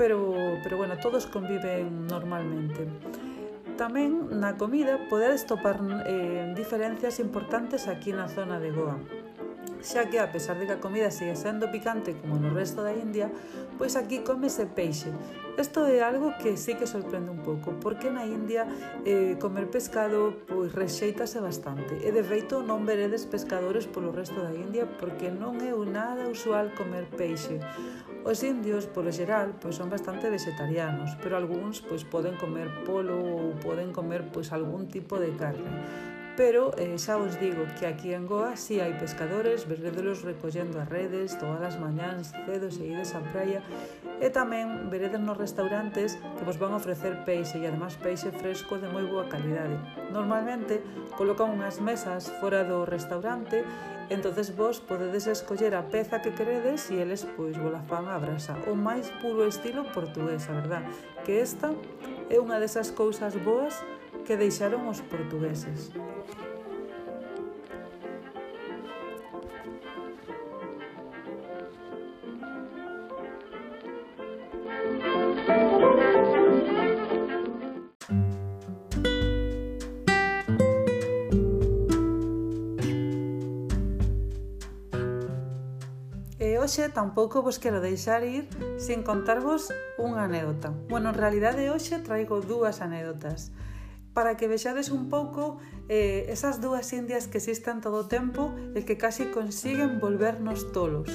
pero, 0.00 0.32
pero 0.64 0.80
bueno, 0.80 0.96
todos 0.96 1.28
conviven 1.28 2.08
normalmente. 2.08 2.88
Tamén 3.76 4.32
na 4.32 4.56
comida 4.56 4.96
podedes 5.12 5.44
topar 5.44 5.76
eh, 6.08 6.56
diferencias 6.56 7.20
importantes 7.20 7.84
aquí 7.84 8.16
na 8.16 8.32
zona 8.32 8.56
de 8.56 8.72
Goa 8.72 8.96
xa 9.82 10.06
que 10.08 10.18
a 10.18 10.30
pesar 10.30 10.56
de 10.58 10.66
que 10.66 10.76
a 10.76 10.80
comida 10.80 11.10
sigue 11.10 11.36
sendo 11.36 11.70
picante 11.70 12.14
como 12.16 12.36
no 12.36 12.52
resto 12.52 12.82
da 12.82 12.92
India, 12.92 13.32
pois 13.78 13.96
aquí 13.96 14.20
comese 14.20 14.66
peixe. 14.66 15.12
Isto 15.56 15.88
é 15.88 16.04
algo 16.04 16.36
que 16.36 16.56
sí 16.60 16.76
que 16.76 16.86
sorprende 16.86 17.32
un 17.32 17.40
pouco, 17.40 17.72
porque 17.80 18.12
na 18.12 18.28
India 18.28 18.68
eh, 19.08 19.40
comer 19.40 19.72
pescado 19.72 20.44
pois 20.44 20.72
rexeitase 20.76 21.40
bastante. 21.40 21.96
E 22.04 22.12
de 22.12 22.20
feito 22.20 22.60
non 22.60 22.84
veredes 22.84 23.24
pescadores 23.24 23.88
polo 23.88 24.12
resto 24.12 24.44
da 24.44 24.52
India 24.52 24.84
porque 24.84 25.32
non 25.32 25.56
é 25.64 25.72
nada 25.88 26.28
usual 26.28 26.76
comer 26.76 27.08
peixe. 27.08 27.56
Os 28.26 28.42
indios, 28.42 28.84
polo 28.90 29.14
xeral, 29.14 29.54
pois 29.56 29.78
son 29.78 29.88
bastante 29.88 30.28
vegetarianos, 30.28 31.14
pero 31.22 31.38
algúns 31.38 31.80
pois 31.80 32.04
poden 32.04 32.34
comer 32.36 32.68
polo 32.84 33.16
ou 33.16 33.56
poden 33.56 33.94
comer 33.96 34.28
pois 34.28 34.52
algún 34.52 34.90
tipo 34.92 35.16
de 35.16 35.30
carne. 35.40 35.72
Pero 36.36 36.76
eh, 36.76 37.00
xa 37.00 37.16
vos 37.16 37.40
digo 37.40 37.64
que 37.80 37.88
aquí 37.88 38.12
en 38.12 38.28
Goa 38.28 38.60
si 38.60 38.76
sí 38.76 38.84
hai 38.84 38.92
pescadores, 39.00 39.64
veredelos 39.64 40.20
recollendo 40.20 40.76
as 40.76 40.84
redes 40.84 41.32
todas 41.40 41.64
as 41.64 41.76
mañáns 41.80 42.36
cedo 42.44 42.68
e 42.68 42.92
ides 42.92 43.16
á 43.16 43.24
praia 43.32 43.64
e 44.20 44.28
tamén 44.28 44.92
veredes 44.92 45.16
nos 45.16 45.40
restaurantes 45.40 46.20
que 46.36 46.44
vos 46.44 46.60
van 46.60 46.76
ofrecer 46.76 47.24
peixe 47.24 47.56
e 47.56 47.64
además 47.64 47.96
peixe 47.96 48.28
fresco 48.36 48.76
de 48.76 48.84
moi 48.92 49.08
boa 49.08 49.32
calidade. 49.32 49.80
Normalmente 50.12 50.84
colocan 51.16 51.56
unhas 51.56 51.80
mesas 51.80 52.28
fora 52.36 52.68
do 52.68 52.84
restaurante 52.84 53.64
entonces 54.12 54.52
vos 54.52 54.84
podedes 54.84 55.24
escoller 55.26 55.72
a 55.72 55.88
peza 55.88 56.20
que 56.20 56.36
queredes 56.36 56.92
e 56.92 57.00
eles 57.00 57.24
pois 57.32 57.56
vola 57.56 57.80
fan 57.88 58.12
a 58.12 58.20
brasa 58.20 58.60
o 58.68 58.76
máis 58.76 59.08
puro 59.24 59.48
estilo 59.48 59.88
portugués, 59.96 60.44
a 60.52 60.60
verdad 60.60 60.84
que 61.24 61.40
esta 61.40 61.72
é 62.28 62.36
unha 62.36 62.60
desas 62.60 62.92
cousas 62.92 63.32
boas 63.40 63.80
que 64.28 64.36
deixaron 64.36 64.84
os 64.84 65.00
portugueses. 65.00 65.96
hoxe 86.66 86.88
tampouco 86.88 87.46
vos 87.46 87.62
quero 87.62 87.78
deixar 87.78 88.26
ir 88.26 88.50
sen 88.74 89.06
contarvos 89.06 89.70
unha 90.02 90.26
anécdota. 90.26 90.74
Bueno, 90.90 91.14
en 91.14 91.16
realidade 91.22 91.70
hoxe 91.70 92.02
traigo 92.02 92.42
dúas 92.42 92.82
anécdotas 92.82 93.54
para 94.10 94.34
que 94.34 94.50
vexades 94.50 94.90
un 94.90 95.06
pouco 95.06 95.62
eh, 95.86 96.26
esas 96.26 96.58
dúas 96.58 96.90
indias 96.90 97.30
que 97.30 97.38
existen 97.38 97.78
todo 97.78 98.02
o 98.02 98.10
tempo 98.10 98.50
e 98.74 98.82
que 98.82 98.98
casi 98.98 99.30
consiguen 99.30 100.02
volvernos 100.02 100.74
tolos. 100.74 101.06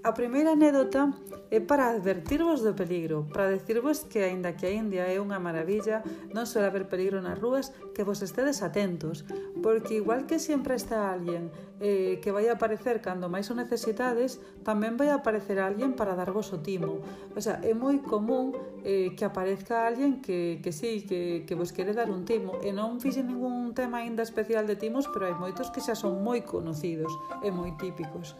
A 0.00 0.16
primeira 0.16 0.56
anécdota 0.56 1.12
É 1.54 1.60
para 1.62 1.94
advertirvos 1.94 2.66
do 2.66 2.74
peligro, 2.74 3.30
para 3.30 3.46
decirvos 3.46 4.02
que, 4.10 4.18
aínda 4.26 4.58
que 4.58 4.66
a 4.66 4.74
India 4.74 5.06
é 5.06 5.22
unha 5.22 5.38
maravilla, 5.38 6.02
non 6.34 6.50
suele 6.50 6.66
haber 6.66 6.90
peligro 6.90 7.22
nas 7.22 7.38
rúas, 7.38 7.70
que 7.94 8.02
vos 8.02 8.18
estedes 8.26 8.58
atentos, 8.58 9.22
porque 9.62 9.94
igual 10.02 10.26
que 10.26 10.42
sempre 10.42 10.74
está 10.74 11.14
alguén 11.14 11.54
eh, 11.78 12.18
que 12.18 12.34
vai 12.34 12.50
aparecer 12.50 12.98
cando 12.98 13.30
máis 13.30 13.46
o 13.50 13.54
necesitades, 13.54 14.42
tamén 14.66 14.98
vai 14.98 15.14
aparecer 15.14 15.62
alguén 15.62 15.94
para 15.94 16.18
darvos 16.18 16.50
o 16.50 16.58
timo. 16.58 17.06
O 17.30 17.38
sea, 17.38 17.62
é 17.62 17.70
moi 17.70 18.02
común 18.02 18.50
eh, 18.82 19.14
que 19.14 19.22
aparezca 19.22 19.86
alguén 19.86 20.18
que, 20.18 20.58
que 20.58 20.74
sí, 20.74 21.06
que, 21.06 21.46
que 21.46 21.54
vos 21.54 21.70
quere 21.70 21.94
dar 21.94 22.10
un 22.10 22.26
timo, 22.26 22.58
e 22.66 22.74
non 22.74 22.98
fixe 22.98 23.22
ningún 23.22 23.78
tema 23.78 24.02
aínda 24.02 24.26
especial 24.26 24.66
de 24.66 24.74
timos, 24.74 25.06
pero 25.06 25.30
hai 25.30 25.38
moitos 25.38 25.70
que 25.70 25.78
xa 25.78 25.94
son 25.94 26.18
moi 26.18 26.42
conocidos 26.42 27.14
e 27.46 27.54
moi 27.54 27.70
típicos. 27.78 28.34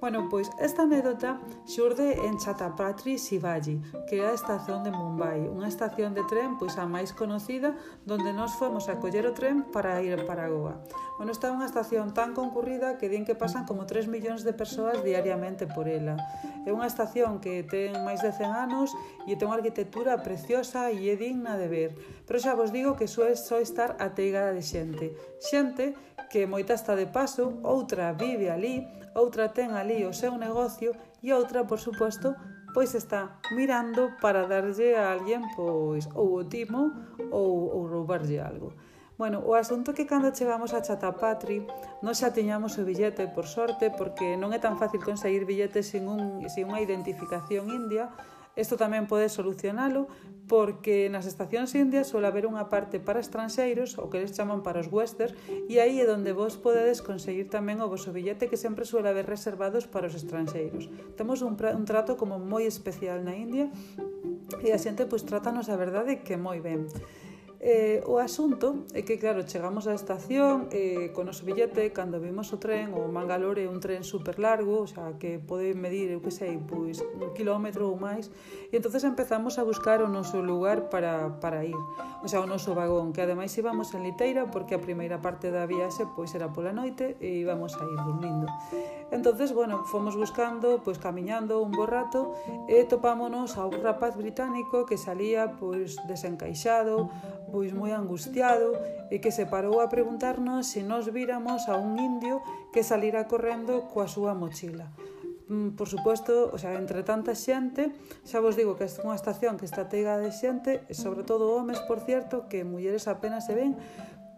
Bueno, 0.00 0.28
pois 0.30 0.46
esta 0.62 0.86
anécdota 0.86 1.42
xurde 1.66 2.22
en 2.22 2.38
Chhatrapati 2.38 3.18
Shivaji, 3.18 3.82
que 4.06 4.22
é 4.22 4.30
a 4.30 4.38
estación 4.38 4.86
de 4.86 4.94
Mumbai, 4.94 5.50
unha 5.50 5.66
estación 5.66 6.14
de 6.14 6.22
tren 6.30 6.54
pois 6.54 6.78
a 6.78 6.86
máis 6.86 7.10
conocida 7.10 7.74
donde 8.06 8.30
nós 8.30 8.54
fomos 8.54 8.86
a 8.86 9.02
coller 9.02 9.26
o 9.26 9.34
tren 9.34 9.66
para 9.74 9.98
ir 9.98 10.22
para 10.22 10.46
Goa. 10.46 10.78
Bueno, 11.18 11.34
esta 11.34 11.50
é 11.50 11.52
unha 11.52 11.66
estación 11.66 12.14
tan 12.14 12.30
concurrida 12.30 12.94
que 12.94 13.10
din 13.10 13.26
que 13.26 13.34
pasan 13.34 13.66
como 13.66 13.90
3 13.90 14.06
millóns 14.06 14.46
de 14.46 14.54
persoas 14.54 15.02
diariamente 15.02 15.66
por 15.66 15.90
ela. 15.90 16.14
É 16.62 16.70
unha 16.70 16.86
estación 16.86 17.42
que 17.42 17.66
ten 17.66 17.98
máis 18.06 18.22
de 18.22 18.30
100 18.30 18.54
anos 18.54 18.94
e 19.26 19.34
ten 19.34 19.50
unha 19.50 19.58
arquitectura 19.58 20.22
preciosa 20.22 20.94
e 20.94 21.10
é 21.10 21.18
digna 21.18 21.58
de 21.58 21.66
ver. 21.66 21.90
Pero 22.22 22.38
xa 22.38 22.54
vos 22.54 22.70
digo 22.70 22.94
que 22.94 23.10
suele 23.10 23.34
só 23.34 23.58
estar 23.58 23.98
ateigada 23.98 24.54
de 24.54 24.62
xente. 24.62 25.10
Xente 25.42 25.98
que 26.30 26.46
moita 26.46 26.78
está 26.78 26.94
de 26.94 27.10
paso, 27.10 27.58
outra 27.66 28.14
vive 28.14 28.46
ali, 28.52 28.86
outra 29.18 29.50
ten 29.50 29.74
ali 29.74 30.06
o 30.06 30.14
seu 30.14 30.38
negocio 30.38 30.94
e 31.20 31.34
outra, 31.34 31.66
por 31.66 31.82
suposto, 31.82 32.38
pois 32.72 32.94
está 32.94 33.42
mirando 33.52 34.14
para 34.22 34.46
darlle 34.46 34.94
a 34.94 35.12
alguén 35.12 35.42
pois 35.58 36.06
ou 36.14 36.38
o 36.38 36.46
timo 36.46 36.94
ou, 37.34 37.74
ou 37.74 37.82
roubarlle 37.90 38.38
algo. 38.38 38.72
Bueno, 39.18 39.42
o 39.42 39.58
asunto 39.58 39.90
é 39.90 39.96
que 39.98 40.06
cando 40.06 40.30
chegamos 40.30 40.70
a 40.70 40.78
Chatapatri 40.78 41.66
non 42.06 42.14
xa 42.14 42.30
tiñamos 42.30 42.78
o 42.78 42.86
billete, 42.86 43.26
por 43.34 43.50
sorte, 43.50 43.90
porque 43.90 44.38
non 44.38 44.54
é 44.54 44.62
tan 44.62 44.78
fácil 44.78 45.02
conseguir 45.02 45.42
billetes 45.42 45.90
sin, 45.90 46.06
un, 46.06 46.46
sin 46.46 46.70
unha 46.70 46.78
identificación 46.78 47.66
india, 47.74 48.14
Isto 48.58 48.74
tamén 48.74 49.06
pode 49.06 49.30
solucionalo, 49.30 50.10
porque 50.48 51.12
nas 51.12 51.28
estacións 51.28 51.76
indias 51.76 52.08
suele 52.08 52.26
haber 52.26 52.48
unha 52.48 52.66
parte 52.72 52.96
para 52.98 53.20
estranxeiros, 53.20 54.00
o 54.00 54.08
que 54.08 54.18
eles 54.18 54.32
chaman 54.32 54.64
para 54.64 54.80
os 54.80 54.88
western, 54.88 55.36
e 55.68 55.76
aí 55.78 56.00
é 56.00 56.08
onde 56.08 56.32
vos 56.32 56.56
podedes 56.56 57.04
conseguir 57.04 57.52
tamén 57.52 57.84
o 57.84 57.86
vosso 57.92 58.10
billete 58.10 58.48
que 58.48 58.56
sempre 58.56 58.88
suele 58.88 59.12
haber 59.12 59.28
reservados 59.28 59.84
para 59.84 60.08
os 60.08 60.16
estranxeiros. 60.16 60.88
Temos 61.14 61.44
un, 61.44 61.54
un 61.54 61.84
trato 61.84 62.16
como 62.16 62.40
moi 62.40 62.64
especial 62.64 63.20
na 63.20 63.36
India 63.36 63.68
e 64.64 64.72
a 64.72 64.80
xente 64.80 65.04
pois 65.04 65.22
trátanos 65.28 65.68
a 65.68 65.76
verdade 65.76 66.24
que 66.24 66.40
moi 66.40 66.58
ben. 66.64 66.88
Eh, 67.60 68.06
o 68.06 68.22
asunto 68.22 68.86
é 68.94 69.02
que, 69.02 69.18
claro, 69.18 69.42
chegamos 69.42 69.90
á 69.90 69.92
estación 69.98 70.70
eh, 70.70 71.10
con 71.10 71.26
o 71.26 71.34
noso 71.34 71.42
billete, 71.42 71.90
cando 71.90 72.22
vimos 72.22 72.54
o 72.54 72.62
tren, 72.62 72.94
o 72.94 73.10
Mangalore 73.10 73.66
é 73.66 73.68
un 73.68 73.82
tren 73.82 74.06
super 74.06 74.38
largo, 74.38 74.86
o 74.86 74.88
sea, 74.88 75.18
que 75.18 75.42
pode 75.42 75.74
medir, 75.74 76.14
eu 76.14 76.22
que 76.22 76.30
sei, 76.30 76.54
pois 76.54 77.02
un 77.02 77.34
kilómetro 77.34 77.90
ou 77.90 77.98
máis, 77.98 78.30
e 78.70 78.78
entonces 78.78 79.02
empezamos 79.02 79.58
a 79.58 79.66
buscar 79.66 80.06
o 80.06 80.08
noso 80.08 80.38
lugar 80.38 80.86
para, 80.86 81.42
para 81.42 81.66
ir, 81.66 81.74
o 82.22 82.30
sea, 82.30 82.38
o 82.38 82.46
noso 82.46 82.78
vagón, 82.78 83.10
que 83.10 83.26
ademais 83.26 83.50
íbamos 83.58 83.90
en 83.90 84.06
liteira, 84.06 84.46
porque 84.54 84.78
a 84.78 84.80
primeira 84.80 85.18
parte 85.18 85.50
da 85.50 85.66
viaxe 85.66 86.06
pois 86.14 86.30
era 86.38 86.54
pola 86.54 86.70
noite 86.70 87.18
e 87.18 87.42
íbamos 87.42 87.74
a 87.74 87.82
ir 87.82 87.98
dormindo. 88.06 88.46
Entonces, 89.10 89.50
bueno, 89.50 89.82
fomos 89.82 90.14
buscando, 90.14 90.78
pois 90.86 91.02
camiñando 91.02 91.58
un 91.58 91.74
bo 91.74 91.90
rato, 91.90 92.38
e 92.70 92.86
topámonos 92.86 93.58
a 93.58 93.66
un 93.66 93.82
rapaz 93.82 94.14
británico 94.14 94.86
que 94.86 94.94
salía 94.94 95.58
pois 95.58 95.98
desencaixado, 96.06 97.10
pois 97.52 97.72
moi 97.72 97.92
angustiado 97.92 98.76
e 99.08 99.18
que 99.18 99.32
se 99.32 99.44
parou 99.48 99.80
a 99.80 99.88
preguntarnos 99.88 100.68
se 100.68 100.84
nos 100.84 101.10
víramos 101.12 101.68
a 101.68 101.76
un 101.76 101.96
indio 101.98 102.44
que 102.72 102.86
salira 102.86 103.26
correndo 103.26 103.88
coa 103.88 104.06
súa 104.06 104.36
mochila 104.36 104.92
mm, 105.48 105.74
por 105.74 105.88
suposto, 105.88 106.52
o 106.52 106.58
sea, 106.60 106.76
entre 106.76 107.02
tanta 107.02 107.32
xente, 107.32 107.92
xa 108.24 108.38
vos 108.44 108.54
digo 108.54 108.76
que 108.76 108.84
é 108.84 108.90
unha 109.00 109.16
estación 109.16 109.56
que 109.56 109.64
está 109.64 109.88
teiga 109.88 110.20
de 110.20 110.28
xente, 110.30 110.84
e 110.86 110.94
sobre 110.94 111.24
todo 111.24 111.56
homes, 111.56 111.80
por 111.88 112.04
cierto, 112.04 112.46
que 112.52 112.68
mulleres 112.68 113.08
apenas 113.08 113.48
se 113.48 113.56
ven, 113.56 113.72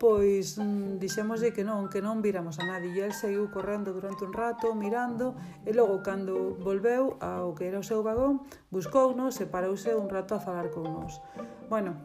pois 0.01 0.57
mm, 0.57 0.97
dixémoslle 0.97 1.53
que 1.53 1.61
non, 1.61 1.93
que 1.93 2.01
non 2.01 2.25
viramos 2.25 2.57
a 2.57 2.65
nadie. 2.65 2.97
E 2.97 3.05
el 3.05 3.13
seguiu 3.13 3.53
correndo 3.53 3.93
durante 3.93 4.25
un 4.25 4.33
rato, 4.33 4.73
mirando, 4.73 5.37
e 5.69 5.77
logo, 5.77 6.01
cando 6.01 6.57
volveu 6.57 7.21
ao 7.21 7.53
que 7.53 7.69
era 7.69 7.77
o 7.77 7.85
seu 7.85 8.01
vagón, 8.01 8.41
buscounos 8.73 9.37
e 9.45 9.45
parouse 9.45 9.93
un 9.93 10.09
rato 10.09 10.33
a 10.33 10.41
falar 10.41 10.73
con 10.73 10.89
nós. 10.89 11.21
Bueno, 11.69 12.01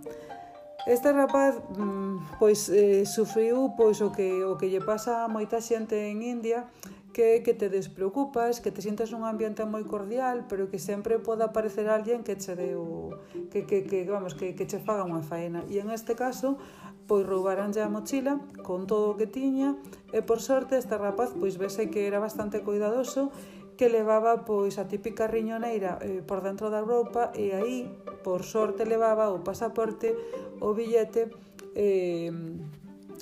Este 0.86 1.12
rapaz 1.12 1.58
mm, 1.78 2.38
pois 2.38 2.70
eh, 2.70 3.10
sufriu 3.10 3.74
pois 3.74 4.02
o 4.06 4.14
que 4.14 4.46
o 4.46 4.54
que 4.54 4.70
lle 4.70 4.86
pasa 4.86 5.26
a 5.26 5.28
moita 5.28 5.58
xente 5.58 5.98
en 6.14 6.22
India, 6.22 6.70
que, 7.10 7.42
que 7.42 7.58
te 7.58 7.74
despreocupas, 7.74 8.62
que 8.62 8.70
te 8.70 8.86
sientas 8.86 9.10
nun 9.10 9.26
ambiente 9.26 9.66
moi 9.66 9.82
cordial, 9.82 10.46
pero 10.46 10.70
que 10.70 10.78
sempre 10.78 11.18
poda 11.18 11.50
aparecer 11.50 11.90
alguén 11.90 12.22
que 12.22 12.38
che 12.38 12.54
deu 12.54 13.18
que, 13.50 13.66
que, 13.66 13.82
que 13.90 14.06
vamos, 14.06 14.38
que, 14.38 14.54
que 14.54 14.70
che 14.70 14.78
faga 14.78 15.08
unha 15.10 15.26
faena. 15.26 15.66
E 15.72 15.82
en 15.82 15.90
este 15.90 16.14
caso, 16.14 16.62
pois 17.08 17.26
roubaranlle 17.26 17.82
a 17.82 17.90
mochila 17.90 18.38
con 18.62 18.86
todo 18.86 19.14
o 19.14 19.18
que 19.18 19.26
tiña 19.26 19.78
e 20.14 20.22
por 20.22 20.38
sorte 20.38 20.78
este 20.78 20.98
rapaz 20.98 21.34
pois 21.34 21.58
vese 21.58 21.90
que 21.90 22.06
era 22.06 22.22
bastante 22.22 22.62
cuidadoso 22.62 23.34
que 23.78 23.92
levaba 23.92 24.48
pois 24.48 24.80
a 24.80 24.88
típica 24.88 25.28
riñoneira 25.28 26.00
eh, 26.02 26.24
por 26.24 26.42
dentro 26.42 26.72
da 26.72 26.82
roupa 26.82 27.32
e 27.36 27.52
aí, 27.52 27.92
por 28.24 28.44
sorte, 28.44 28.88
levaba 28.88 29.32
o 29.32 29.44
pasaporte, 29.44 30.16
o 30.64 30.72
billete, 30.72 31.30
eh, 31.76 32.32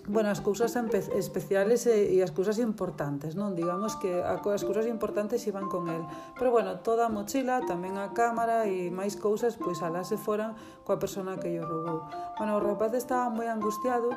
bueno, 0.08 0.30
as 0.30 0.42
cousas 0.42 0.76
especiales 1.16 1.88
e, 1.88 2.12
e 2.12 2.20
as 2.20 2.36
cousas 2.36 2.60
importantes, 2.60 3.39
non? 3.39 3.56
Digamos 3.56 3.96
que 3.96 4.20
as 4.20 4.44
cousas 4.44 4.84
importantes 4.84 5.48
iban 5.48 5.72
con 5.72 5.88
el. 5.88 6.04
Pero 6.36 6.52
bueno, 6.52 6.84
toda 6.84 7.08
a 7.08 7.13
mochila, 7.13 7.63
tamén 7.63 7.96
a 7.96 8.12
cámara 8.12 8.68
e 8.68 8.92
máis 8.92 9.16
cousas, 9.16 9.56
pois 9.56 9.80
alá 9.80 10.04
se 10.04 10.20
foran 10.20 10.60
coa 10.84 11.00
persona 11.00 11.39
que 11.39 11.56
lle 11.56 11.63
roubou. 11.63 12.04
Bueno, 12.36 12.60
o 12.60 12.62
rapaz 12.62 12.92
estaba 13.00 13.32
moi 13.32 13.48
angustiado 13.48 14.12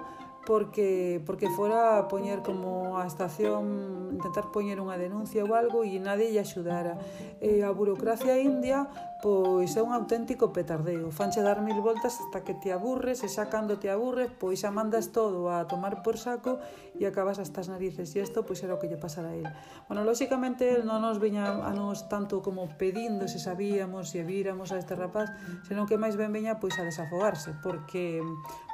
porque 0.46 1.20
porque 1.26 1.50
fora 1.50 1.98
a 1.98 2.09
poñer 2.09 2.40
como 2.40 2.96
a 2.96 3.04
estación 3.04 4.14
intentar 4.14 4.54
poñer 4.54 4.78
unha 4.78 4.96
denuncia 4.96 5.42
ou 5.42 5.52
algo 5.52 5.82
e 5.82 5.98
nadie 5.98 6.30
lle 6.30 6.40
axudara. 6.40 6.96
E 7.42 7.61
a 7.66 7.70
burocracia 7.74 8.38
india 8.38 8.87
pois 9.20 9.74
é 9.74 9.82
un 9.82 9.90
auténtico 9.90 10.54
petardeo. 10.54 11.11
Fanche 11.11 11.42
dar 11.42 11.59
mil 11.61 11.82
voltas 11.82 12.22
hasta 12.22 12.46
que 12.46 12.54
te 12.54 12.70
aburres 12.70 13.26
e 13.26 13.28
xa 13.28 13.50
cando 13.50 13.76
te 13.82 13.90
aburres 13.90 14.30
pois 14.38 14.62
xa 14.62 14.70
mandas 14.70 15.11
todo 15.11 15.50
a 15.50 15.66
tomar 15.66 16.06
por 16.06 16.16
saco 16.16 16.62
e 16.94 17.04
acabas 17.04 17.42
hasta 17.42 17.61
as 17.61 17.68
narices. 17.68 18.14
E 18.14 18.22
isto 18.22 18.46
pois 18.46 18.62
era 18.62 18.72
o 18.72 18.80
que 18.80 18.87
lle 18.87 18.96
pasara 18.96 19.35
a 19.35 19.37
él. 19.37 19.50
Bueno, 19.90 20.06
lóxicamente 20.06 20.70
él 20.70 20.87
non 20.87 21.02
nos 21.02 21.18
viña 21.18 21.66
a 21.66 21.74
nos 21.74 22.06
tanto 22.06 22.38
como 22.38 22.70
pedindo 22.78 23.26
se 23.26 23.42
sabíamos, 23.42 24.14
se 24.14 24.22
víramos 24.22 24.70
a 24.70 24.78
este 24.78 24.94
rapaz, 24.94 25.35
senón 25.66 25.90
que 25.90 25.98
máis 25.98 26.14
ben 26.14 26.30
viña 26.30 26.62
pois 26.62 26.78
a 26.78 26.87
desafogarse, 26.87 27.50
porque 27.66 28.22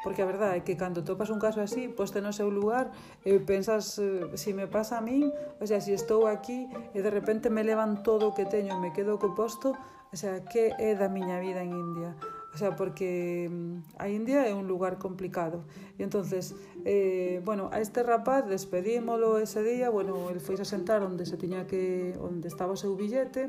Porque 0.03 0.23
a 0.23 0.27
verdade 0.27 0.59
é 0.59 0.65
que 0.67 0.75
cando 0.75 1.07
topas 1.07 1.31
un 1.31 1.39
caso 1.39 1.63
así, 1.63 1.87
poste 1.87 2.19
no 2.19 2.35
seu 2.35 2.51
lugar, 2.51 2.91
e 3.23 3.39
pensas, 3.39 3.99
eh, 4.03 4.35
si 4.35 4.51
me 4.51 4.67
pasa 4.67 4.99
a 4.99 5.03
min, 5.03 5.31
o 5.63 5.65
sea, 5.65 5.79
si 5.79 5.95
estou 5.95 6.27
aquí 6.27 6.67
e 6.93 6.99
de 7.01 7.11
repente 7.11 7.49
me 7.49 7.63
levan 7.63 8.03
todo 8.03 8.31
o 8.31 8.35
que 8.35 8.45
teño 8.45 8.75
e 8.75 8.83
me 8.83 8.91
quedo 8.91 9.23
co 9.23 9.35
posto, 9.39 9.79
o 10.13 10.17
sea, 10.17 10.45
que 10.45 10.75
é 10.77 10.93
da 10.99 11.09
miña 11.09 11.41
vida 11.41 11.63
en 11.63 11.73
India? 11.73 12.13
O 12.55 12.59
sea, 12.59 12.77
porque 12.77 13.49
mm, 13.51 13.97
a 13.97 14.09
India 14.13 14.45
é 14.45 14.53
un 14.53 14.69
lugar 14.69 14.99
complicado. 14.99 15.65
E 15.97 16.05
entonces, 16.05 16.53
eh, 16.85 17.41
bueno, 17.45 17.73
a 17.73 17.81
este 17.81 18.03
rapaz 18.03 18.45
despedímolo 18.45 19.39
ese 19.39 19.65
día, 19.65 19.89
bueno, 19.89 20.29
el 20.29 20.41
foi 20.45 20.61
a 20.61 20.69
sentar 20.69 21.01
onde 21.01 21.25
se 21.25 21.41
tiña 21.41 21.65
que 21.65 22.13
onde 22.21 22.53
estaba 22.53 22.77
o 22.77 22.79
seu 22.79 22.93
billete, 22.93 23.49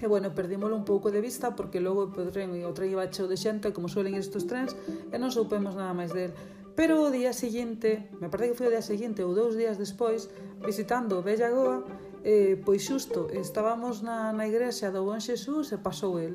E 0.00 0.06
bueno, 0.06 0.34
perdímolo 0.34 0.74
un 0.76 0.84
pouco 0.84 1.10
de 1.14 1.20
vista 1.20 1.54
porque 1.54 1.80
logo 1.80 2.10
o 2.10 2.30
tren 2.34 2.50
o 2.66 2.72
tren 2.74 2.90
iba 2.90 3.08
cheo 3.08 3.30
de 3.30 3.38
xente, 3.38 3.72
como 3.72 3.88
suelen 3.88 4.18
estes 4.18 4.44
trens, 4.44 4.74
e 5.12 5.16
non 5.16 5.30
soupemos 5.30 5.78
nada 5.78 5.94
máis 5.94 6.12
del. 6.12 6.34
Pero 6.74 7.06
o 7.06 7.10
día 7.14 7.30
seguinte, 7.30 8.10
me 8.18 8.26
parece 8.26 8.52
que 8.52 8.58
foi 8.58 8.66
o 8.68 8.74
día 8.74 8.82
seguinte 8.82 9.22
ou 9.22 9.30
dous 9.30 9.54
días 9.54 9.78
despois, 9.78 10.26
visitando 10.58 11.22
Bellagoa, 11.22 11.86
eh, 12.26 12.58
pois 12.58 12.82
xusto, 12.82 13.30
estábamos 13.30 14.02
na, 14.02 14.34
na 14.34 14.44
igrexa 14.50 14.90
do 14.90 15.06
Bon 15.06 15.22
Xesús 15.22 15.70
e 15.70 15.78
pasou 15.78 16.18
el. 16.18 16.34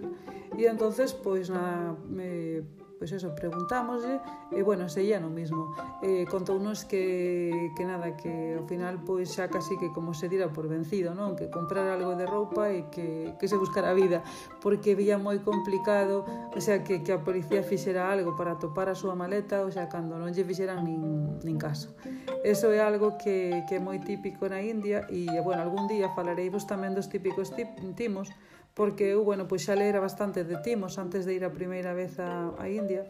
E 0.56 0.64
entonces 0.70 1.12
pois 1.12 1.52
na... 1.52 1.98
Eh, 2.16 2.64
pois 3.00 3.16
eso, 3.16 3.32
preguntámoslle 3.32 4.20
e 4.52 4.60
bueno, 4.60 4.92
seguía 4.92 5.24
no 5.24 5.32
mismo. 5.32 5.72
Eh, 6.04 6.28
contounos 6.28 6.84
que, 6.84 7.72
que 7.74 7.88
nada, 7.88 8.20
que 8.20 8.60
ao 8.60 8.68
final 8.68 9.00
pois 9.08 9.32
xa 9.32 9.48
casi 9.48 9.80
que 9.80 9.88
como 9.96 10.12
se 10.12 10.28
dira 10.28 10.52
por 10.52 10.68
vencido, 10.68 11.16
non? 11.16 11.40
Que 11.40 11.48
comprar 11.48 11.88
algo 11.88 12.20
de 12.20 12.28
roupa 12.28 12.68
e 12.76 12.92
que, 12.92 13.40
que 13.40 13.48
se 13.48 13.56
buscar 13.56 13.88
a 13.88 13.96
vida, 13.96 14.20
porque 14.60 15.00
vía 15.00 15.16
moi 15.16 15.40
complicado, 15.40 16.28
o 16.52 16.60
sea, 16.60 16.84
que, 16.84 17.00
que 17.00 17.16
a 17.16 17.24
policía 17.24 17.64
fixera 17.64 18.12
algo 18.12 18.36
para 18.36 18.60
topar 18.60 18.92
a 18.92 18.96
súa 19.00 19.16
maleta, 19.16 19.64
o 19.64 19.72
sea, 19.72 19.88
cando 19.88 20.20
non 20.20 20.36
lle 20.36 20.44
fixeran 20.44 20.84
nin, 20.84 21.40
nin 21.40 21.56
caso. 21.56 21.96
Eso 22.44 22.76
é 22.76 22.84
algo 22.84 23.16
que, 23.16 23.64
que 23.72 23.80
é 23.80 23.82
moi 23.82 24.04
típico 24.04 24.52
na 24.52 24.60
India 24.60 25.08
e, 25.08 25.32
bueno, 25.40 25.64
algún 25.64 25.88
día 25.88 26.12
falareivos 26.12 26.68
tamén 26.68 26.92
dos 26.92 27.08
típicos 27.08 27.56
tip, 27.56 27.72
timos, 27.96 28.28
porque 28.74 29.16
eu, 29.16 29.24
bueno, 29.24 29.48
pois 29.48 29.66
xa 29.66 29.76
leera 29.76 30.00
bastante 30.00 30.44
de 30.44 30.58
Timos 30.62 30.98
antes 30.98 31.26
de 31.26 31.36
ir 31.36 31.44
a 31.44 31.52
primeira 31.52 31.94
vez 31.94 32.20
a, 32.20 32.54
a 32.58 32.66
India, 32.70 33.06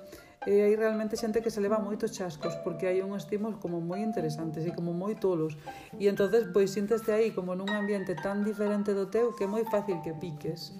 e 0.47 0.63
hai 0.63 0.71
realmente 0.79 1.19
xente 1.19 1.43
que 1.43 1.51
se 1.51 1.59
leva 1.59 1.83
moitos 1.83 2.15
chascos 2.15 2.55
porque 2.63 2.87
hai 2.87 3.03
uns 3.03 3.27
timos 3.27 3.59
como 3.59 3.83
moi 3.83 3.99
interesantes 3.99 4.63
e 4.63 4.71
como 4.71 4.95
moi 4.95 5.19
tolos. 5.19 5.59
E 5.99 6.07
entonces 6.07 6.47
pois 6.55 6.71
sinteste 6.71 7.11
aí 7.11 7.35
como 7.35 7.59
nun 7.59 7.67
ambiente 7.75 8.15
tan 8.15 8.47
diferente 8.47 8.95
do 8.95 9.11
teu 9.11 9.35
que 9.35 9.43
é 9.43 9.49
moi 9.51 9.67
fácil 9.67 9.99
que 9.99 10.15
piques. 10.15 10.71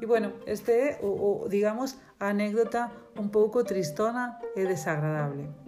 E 0.00 0.08
bueno, 0.08 0.32
este 0.48 0.72
é 0.72 0.88
o, 1.04 1.44
o 1.44 1.48
digamos 1.52 2.00
a 2.16 2.32
anécdota 2.32 2.88
un 3.20 3.28
pouco 3.28 3.68
tristona 3.68 4.40
e 4.56 4.64
desagradable. 4.64 5.61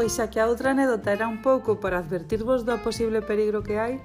Pois 0.00 0.16
xa 0.16 0.32
que 0.32 0.40
a 0.40 0.48
outra 0.48 0.70
anécdota 0.70 1.12
era 1.12 1.28
un 1.28 1.44
pouco 1.44 1.76
para 1.76 2.00
advertirvos 2.00 2.64
do 2.64 2.80
posible 2.80 3.20
peligro 3.20 3.60
que 3.60 3.76
hai, 3.76 4.00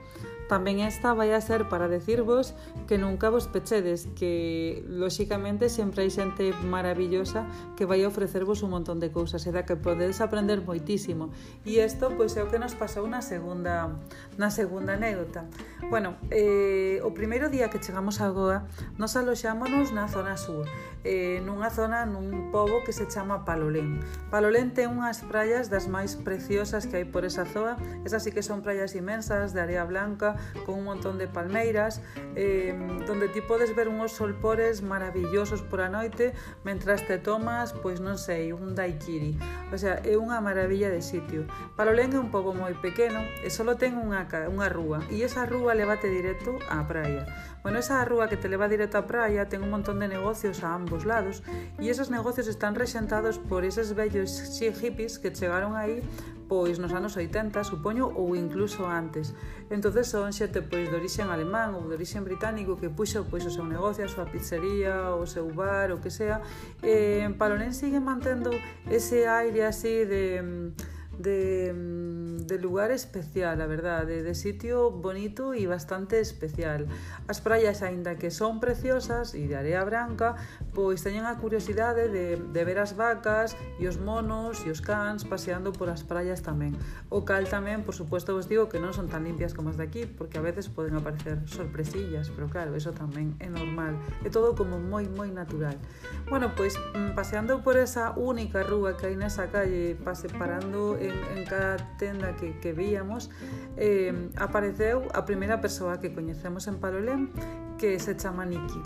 Tamén 0.46 0.86
esta 0.86 1.18
vai 1.18 1.34
a 1.34 1.42
ser 1.42 1.66
para 1.66 1.90
decirvos 1.90 2.54
que 2.86 3.02
nunca 3.02 3.34
vos 3.34 3.50
pechedes, 3.50 4.06
que 4.14 4.86
lóxicamente 4.86 5.74
sempre 5.74 6.06
hai 6.06 6.12
xente 6.14 6.54
maravillosa 6.62 7.50
que 7.74 7.90
vai 7.90 8.06
a 8.06 8.10
ofrecervos 8.10 8.62
un 8.62 8.70
montón 8.78 9.02
de 9.02 9.10
cousas 9.10 9.42
e 9.50 9.52
da 9.52 9.66
que 9.66 9.74
podedes 9.74 10.22
aprender 10.22 10.62
moitísimo. 10.62 11.34
E 11.66 11.82
isto 11.82 12.14
pois 12.14 12.38
é 12.38 12.46
o 12.46 12.50
que 12.50 12.62
nos 12.62 12.78
pasou 12.78 13.10
na 13.10 13.26
segunda 13.26 13.98
na 14.38 14.54
segunda 14.54 14.94
anécdota. 14.94 15.50
Bueno, 15.90 16.16
eh, 16.30 17.02
o 17.02 17.10
primeiro 17.18 17.50
día 17.50 17.74
que 17.74 17.82
chegamos 17.82 18.22
a 18.22 18.30
Goa, 18.30 18.70
nos 19.02 19.18
aloxámonos 19.18 19.90
na 19.92 20.06
zona 20.06 20.38
sur, 20.38 20.70
eh, 21.02 21.42
nunha 21.42 21.74
zona, 21.74 22.06
nun 22.06 22.54
pobo 22.54 22.86
que 22.86 22.94
se 22.94 23.10
chama 23.10 23.46
Palolén. 23.46 24.02
Palolén 24.30 24.78
ten 24.78 24.94
unhas 24.94 25.26
praias 25.26 25.74
das 25.74 25.90
máis 25.90 26.18
preciosas 26.18 26.86
que 26.86 27.02
hai 27.02 27.08
por 27.10 27.26
esa 27.26 27.50
zoa, 27.50 27.78
esas 28.06 28.22
sí 28.22 28.30
que 28.30 28.46
son 28.46 28.62
praias 28.62 28.94
imensas 28.94 29.54
de 29.54 29.62
area 29.62 29.86
blanca, 29.86 30.35
con 30.66 30.76
un 30.80 30.86
montón 30.86 31.18
de 31.18 31.28
palmeiras 31.28 32.02
eh, 32.36 32.76
donde 33.08 33.30
ti 33.30 33.42
podes 33.42 33.76
ver 33.76 33.88
unhos 33.88 34.12
solpores 34.12 34.82
maravillosos 34.82 35.62
por 35.62 35.82
a 35.82 35.90
noite 35.90 36.34
mentras 36.64 37.06
te 37.06 37.18
tomas, 37.18 37.74
pois 37.74 38.00
non 38.02 38.18
sei, 38.18 38.52
un 38.52 38.74
daiquiri. 38.74 39.38
O 39.72 39.78
sea, 39.78 40.02
é 40.04 40.16
unha 40.18 40.40
maravilla 40.42 40.90
de 40.90 41.02
sitio. 41.02 41.48
Palolén 41.76 42.14
é 42.14 42.20
un 42.20 42.32
pobo 42.32 42.56
moi 42.56 42.74
pequeno 42.80 43.20
e 43.44 43.50
só 43.52 43.64
ten 43.76 43.98
unha, 43.98 44.28
unha 44.50 44.70
rúa 44.70 45.04
e 45.12 45.22
esa 45.26 45.44
rúa 45.44 45.76
levate 45.76 46.08
directo 46.08 46.56
á 46.72 46.82
praia. 46.88 47.26
Bueno, 47.66 47.82
esa 47.82 48.06
rúa 48.06 48.30
que 48.30 48.38
te 48.38 48.48
leva 48.48 48.70
directo 48.70 49.02
á 49.02 49.04
praia 49.10 49.50
ten 49.50 49.66
un 49.66 49.74
montón 49.74 50.00
de 50.00 50.08
negocios 50.08 50.62
a 50.64 50.74
ambos 50.78 51.04
lados 51.04 51.42
e 51.82 51.90
esos 51.90 52.14
negocios 52.14 52.48
están 52.48 52.78
rexentados 52.78 53.42
por 53.42 53.66
eses 53.66 53.94
vellos 53.98 54.38
hippies 54.62 55.20
que 55.20 55.34
chegaron 55.34 55.76
aí 55.76 56.04
pois 56.48 56.78
nos 56.80 56.94
anos 56.94 57.18
80, 57.18 57.64
supoño, 57.64 58.08
ou 58.08 58.36
incluso 58.36 58.86
antes. 58.86 59.34
Entonces 59.70 60.08
son 60.08 60.32
xente 60.32 60.62
pois 60.62 60.90
de 60.90 60.96
orixen 60.96 61.34
alemán 61.34 61.74
ou 61.74 61.86
de 61.90 61.98
orixen 61.98 62.24
británico 62.24 62.78
que 62.78 62.90
puxo 62.90 63.26
pois 63.26 63.46
o 63.46 63.52
seu 63.52 63.66
negocio, 63.66 64.06
a 64.06 64.10
súa 64.10 64.30
pizzería, 64.30 65.14
o 65.18 65.26
seu 65.26 65.50
bar, 65.50 65.92
o 65.92 66.02
que 66.02 66.14
sea. 66.14 66.42
E 66.86 67.26
en 67.26 67.34
Palonén 67.36 67.74
sigue 67.74 67.98
mantendo 68.00 68.54
ese 68.86 69.26
aire 69.26 69.66
así 69.66 70.06
de 70.06 70.42
mm, 70.42 70.95
de, 71.20 71.74
mm, 71.74 72.46
de 72.46 72.58
lugar 72.60 72.92
especial, 72.92 73.60
a 73.62 73.68
verdade, 73.68 74.24
de 74.24 74.36
sitio 74.36 74.92
bonito 74.92 75.54
e 75.54 75.68
bastante 75.68 76.20
especial. 76.20 76.86
As 77.28 77.42
praias, 77.42 77.82
aínda 77.82 78.16
que 78.16 78.30
son 78.30 78.60
preciosas 78.60 79.34
e 79.34 79.48
de 79.48 79.56
area 79.56 79.84
branca, 79.84 80.36
pois 80.76 81.02
teñen 81.02 81.26
a 81.26 81.40
curiosidade 81.40 82.12
de, 82.12 82.38
de 82.38 82.62
ver 82.64 82.80
as 82.80 82.94
vacas 82.94 83.56
e 83.80 83.88
os 83.88 83.98
monos 83.98 84.62
e 84.68 84.72
os 84.72 84.84
cans 84.84 85.24
paseando 85.24 85.72
por 85.72 85.88
as 85.90 86.04
praias 86.04 86.44
tamén. 86.44 86.76
O 87.10 87.24
cal 87.24 87.48
tamén, 87.48 87.88
por 87.88 87.96
suposto, 87.96 88.36
vos 88.36 88.52
digo 88.52 88.68
que 88.68 88.78
non 88.78 88.92
son 88.92 89.08
tan 89.08 89.24
limpias 89.24 89.56
como 89.56 89.72
as 89.72 89.78
de 89.80 89.86
aquí, 89.88 90.04
porque 90.06 90.38
a 90.38 90.44
veces 90.44 90.68
poden 90.68 91.00
aparecer 91.00 91.40
sorpresillas, 91.48 92.30
pero 92.34 92.52
claro, 92.52 92.76
eso 92.76 92.92
tamén 92.92 93.34
é 93.40 93.48
normal. 93.48 93.96
É 94.22 94.30
todo 94.30 94.54
como 94.54 94.78
moi, 94.78 95.08
moi 95.08 95.32
natural. 95.32 95.80
Bueno, 96.28 96.52
pois, 96.54 96.76
mm, 96.76 97.16
paseando 97.16 97.64
por 97.64 97.80
esa 97.80 98.12
única 98.18 98.62
rúa 98.62 98.98
que 98.98 99.08
hai 99.08 99.16
nesa 99.16 99.48
calle, 99.48 99.96
pase 100.02 100.28
parando 100.28 100.98
en, 101.06 101.38
en 101.38 101.46
cada 101.46 101.78
tenda 101.98 102.36
que, 102.36 102.60
que 102.60 102.74
víamos, 102.74 103.30
eh, 103.78 104.30
apareceu 104.36 105.08
a 105.14 105.26
primeira 105.26 105.62
persoa 105.62 106.00
que 106.00 106.14
coñecemos 106.14 106.68
en 106.68 106.78
Palolén, 106.78 107.32
que 107.78 108.00
se 108.00 108.16
chama 108.16 108.46
Nikki. 108.46 108.82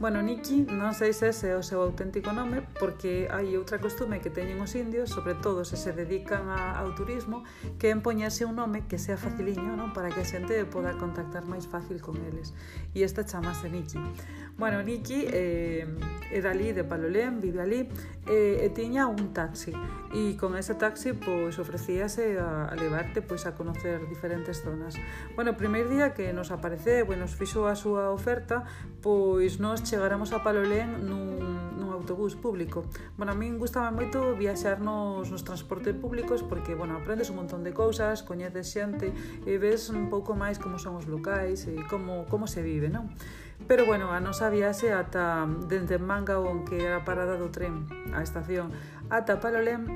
Bueno, 0.00 0.22
Nikki 0.22 0.64
non 0.64 0.96
sei 0.96 1.12
se 1.12 1.28
ese 1.28 1.52
é 1.52 1.56
o 1.60 1.60
seu 1.60 1.84
auténtico 1.84 2.32
nome 2.32 2.64
porque 2.80 3.28
hai 3.28 3.52
outra 3.60 3.76
costume 3.76 4.16
que 4.24 4.32
teñen 4.32 4.56
os 4.64 4.72
indios, 4.72 5.12
sobre 5.12 5.36
todo 5.36 5.60
se 5.68 5.76
se 5.76 5.92
dedican 5.92 6.48
a, 6.48 6.80
ao 6.80 6.96
turismo, 6.96 7.44
que 7.76 7.88
é 7.88 7.92
empoñarse 7.92 8.48
un 8.48 8.56
nome 8.56 8.88
que 8.88 8.96
sea 8.96 9.20
faciliño 9.20 9.76
non? 9.76 9.92
para 9.92 10.08
que 10.08 10.24
a 10.24 10.26
xente 10.26 10.56
poda 10.64 10.96
contactar 10.96 11.44
máis 11.44 11.68
fácil 11.68 12.00
con 12.00 12.16
eles. 12.16 12.56
E 12.96 13.04
esta 13.04 13.28
chamase 13.28 13.68
Nikki. 13.68 14.00
Bueno, 14.56 14.80
Nikki 14.80 15.28
eh, 15.28 15.84
é 16.32 16.40
dali 16.40 16.72
de 16.72 16.80
Palolén, 16.80 17.36
vive 17.36 17.60
ali, 17.60 17.84
eh, 18.24 18.64
e 18.64 18.72
tiña 18.72 19.04
un 19.04 19.36
taxi. 19.36 19.76
E 20.16 20.32
con 20.40 20.56
ese 20.56 20.80
taxi 20.80 21.12
pois 21.12 21.60
ofrecíase 21.60 22.40
a, 22.40 22.72
a 22.72 22.74
levarte 22.80 23.20
pois 23.20 23.44
a 23.44 23.52
conocer 23.52 24.00
diferentes 24.08 24.64
zonas. 24.64 24.96
Bueno, 25.36 25.52
o 25.52 25.60
primeiro 25.60 25.92
día 25.92 26.16
que 26.16 26.32
nos 26.32 26.48
aparece, 26.48 27.04
bueno, 27.04 27.28
nos 27.28 27.36
fixo 27.36 27.68
a 27.68 27.76
súa 27.76 28.08
oferta 28.08 28.29
oferta, 28.30 28.62
pois 29.02 29.58
nós 29.58 29.82
chegáramos 29.82 30.30
a 30.30 30.38
Palolén 30.38 31.02
nun, 31.02 31.74
nun 31.74 31.90
autobús 31.90 32.38
público. 32.38 32.86
Bueno, 33.18 33.34
a 33.34 33.36
min 33.36 33.58
gustaba 33.58 33.90
moito 33.90 34.38
viaxar 34.38 34.78
nos, 34.78 35.34
nos 35.34 35.42
transportes 35.42 35.98
públicos 35.98 36.46
porque, 36.46 36.78
bueno, 36.78 36.94
aprendes 36.94 37.26
un 37.34 37.42
montón 37.42 37.66
de 37.66 37.74
cousas, 37.74 38.22
coñeces 38.22 38.70
xente 38.70 39.10
e 39.42 39.58
ves 39.58 39.90
un 39.90 40.06
pouco 40.06 40.38
máis 40.38 40.62
como 40.62 40.78
son 40.78 40.94
os 40.94 41.10
locais 41.10 41.66
e 41.66 41.74
como, 41.90 42.30
como 42.30 42.46
se 42.46 42.62
vive, 42.62 42.86
non? 42.86 43.10
Pero 43.66 43.82
bueno, 43.82 44.14
a 44.14 44.22
nosa 44.22 44.46
viaxe 44.46 44.94
ata 44.94 45.50
dende 45.66 45.98
Manga, 45.98 46.38
onde 46.38 46.78
era 46.78 47.02
a 47.02 47.04
parada 47.04 47.34
do 47.34 47.50
tren, 47.50 47.90
a 48.14 48.22
estación, 48.22 48.70
ata 49.10 49.42
Palolén, 49.42 49.90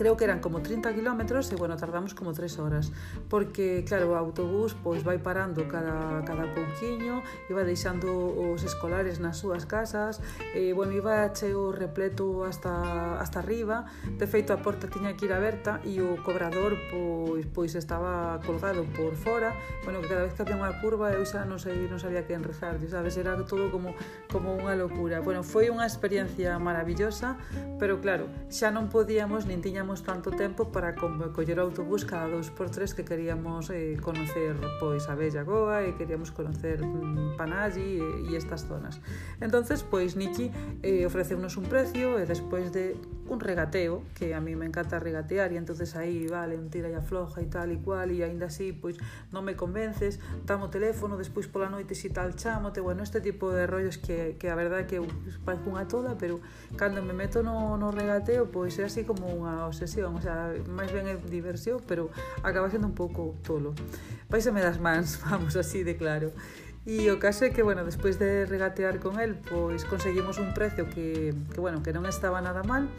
creo 0.00 0.16
que 0.16 0.24
eran 0.24 0.40
como 0.40 0.62
30 0.62 0.94
kilómetros 0.94 1.52
e, 1.52 1.56
bueno, 1.56 1.76
tardamos 1.76 2.14
como 2.14 2.32
3 2.32 2.58
horas. 2.58 2.90
Porque, 3.28 3.84
claro, 3.84 4.12
o 4.12 4.14
autobús 4.16 4.72
pois 4.72 5.04
vai 5.04 5.20
parando 5.20 5.68
cada, 5.68 6.24
cada 6.24 6.48
pouquiño 6.56 7.20
iba 7.52 7.68
deixando 7.68 8.08
os 8.32 8.64
escolares 8.64 9.20
nas 9.20 9.36
súas 9.36 9.68
casas 9.68 10.24
e, 10.56 10.72
bueno, 10.72 10.96
iba 10.96 11.28
cheo 11.36 11.68
repleto 11.68 12.48
hasta, 12.48 13.20
hasta 13.20 13.44
arriba. 13.44 13.92
De 14.16 14.24
feito 14.24 14.56
a 14.56 14.64
porta 14.64 14.88
tiña 14.88 15.20
que 15.20 15.28
ir 15.28 15.36
aberta 15.36 15.84
e 15.84 16.00
o 16.00 16.16
cobrador 16.24 16.80
pois, 16.88 17.44
pois 17.52 17.76
estaba 17.76 18.40
colgado 18.48 18.88
por 18.96 19.12
fora. 19.20 19.52
Bueno, 19.84 20.00
que 20.00 20.08
cada 20.08 20.24
vez 20.24 20.32
que 20.32 20.40
había 20.40 20.56
unha 20.56 20.80
curva 20.80 21.12
eu 21.12 21.28
xa 21.28 21.44
non, 21.44 21.60
sei, 21.60 21.76
non 21.92 22.00
sabía 22.00 22.24
que 22.24 22.32
enrezar 22.32 22.80
sabes, 22.88 23.20
era 23.20 23.36
todo 23.44 23.68
como, 23.68 23.92
como 24.32 24.56
unha 24.56 24.72
locura. 24.72 25.20
Bueno, 25.20 25.44
foi 25.44 25.68
unha 25.68 25.84
experiencia 25.84 26.56
maravillosa 26.56 27.36
pero 27.76 28.00
claro, 28.00 28.32
xa 28.48 28.72
non 28.72 28.88
podíamos 28.88 29.44
nin 29.44 29.60
tiñamos 29.60 29.89
tiñamos 29.90 30.02
tanto 30.04 30.30
tempo 30.30 30.70
para 30.70 30.94
coller 30.94 31.58
o 31.58 31.62
autobús 31.66 32.04
cada 32.06 32.30
dous 32.30 32.50
por 32.50 32.70
tres 32.70 32.94
que 32.94 33.02
queríamos 33.02 33.70
eh, 33.74 33.98
conocer 33.98 34.54
pois 34.78 35.08
a 35.10 35.18
Bella 35.18 35.42
Goa 35.42 35.82
e 35.82 35.98
queríamos 35.98 36.30
conocer 36.30 36.78
mm, 36.78 37.34
Panalli 37.34 37.98
e, 37.98 38.30
e 38.30 38.38
estas 38.38 38.70
zonas. 38.70 39.02
Entonces, 39.42 39.82
pois 39.82 40.14
Niki 40.14 40.54
eh, 40.86 41.06
ofreceunos 41.06 41.58
un 41.58 41.66
precio 41.66 42.22
e 42.22 42.24
despois 42.26 42.70
de 42.70 42.94
un 43.30 43.38
regateo, 43.38 44.02
que 44.14 44.34
a 44.34 44.40
mí 44.40 44.56
me 44.56 44.66
encanta 44.66 44.98
regatear 44.98 45.54
e 45.54 45.56
entonces 45.56 45.94
aí, 45.94 46.26
vale, 46.26 46.58
un 46.58 46.66
tira 46.66 46.90
e 46.90 46.98
afloja 46.98 47.38
e 47.38 47.46
tal 47.46 47.70
e 47.70 47.78
cual 47.78 48.10
e 48.10 48.26
aínda 48.26 48.50
así, 48.50 48.74
pois 48.74 48.98
non 49.30 49.46
me 49.46 49.54
convences, 49.54 50.18
damo 50.42 50.66
o 50.66 50.70
teléfono, 50.70 51.14
despois 51.14 51.46
pola 51.46 51.70
noite 51.70 51.94
si 51.94 52.10
tal 52.10 52.34
chamote, 52.34 52.82
bueno, 52.82 53.06
este 53.06 53.22
tipo 53.22 53.54
de 53.54 53.70
rollos 53.70 54.02
que, 54.02 54.34
que 54.34 54.50
a 54.50 54.58
verdade 54.58 54.90
que 54.90 54.98
eu 54.98 55.06
parezco 55.46 55.70
unha 55.70 55.86
tola, 55.86 56.18
pero 56.18 56.42
cando 56.74 57.06
me 57.06 57.14
meto 57.14 57.46
no, 57.46 57.78
no 57.78 57.94
regateo, 57.94 58.50
pois 58.50 58.74
é 58.82 58.90
así 58.90 59.06
como 59.06 59.30
unha, 59.30 59.70
o 59.70 59.72
obsesión, 59.80 60.12
o 60.14 60.20
sea, 60.20 60.52
máis 60.68 60.92
ben 60.92 61.08
é 61.08 61.16
diversión, 61.16 61.80
pero 61.88 62.12
acaba 62.44 62.68
sendo 62.68 62.84
un 62.84 62.92
pouco 62.92 63.40
tolo. 63.40 63.72
Paísame 64.28 64.60
das 64.60 64.76
mans, 64.76 65.16
vamos 65.24 65.56
así 65.56 65.80
de 65.80 65.96
claro. 65.96 66.36
E 66.84 67.08
o 67.08 67.16
caso 67.16 67.44
é 67.44 67.52
que, 67.52 67.64
bueno, 67.64 67.84
despois 67.84 68.20
de 68.20 68.44
regatear 68.44 69.00
con 69.00 69.20
el, 69.20 69.40
pois 69.40 69.88
conseguimos 69.88 70.36
un 70.36 70.52
precio 70.52 70.88
que, 70.88 71.32
que 71.52 71.60
bueno, 71.60 71.80
que 71.80 71.96
non 71.96 72.04
estaba 72.04 72.44
nada 72.44 72.60
mal, 72.60 72.92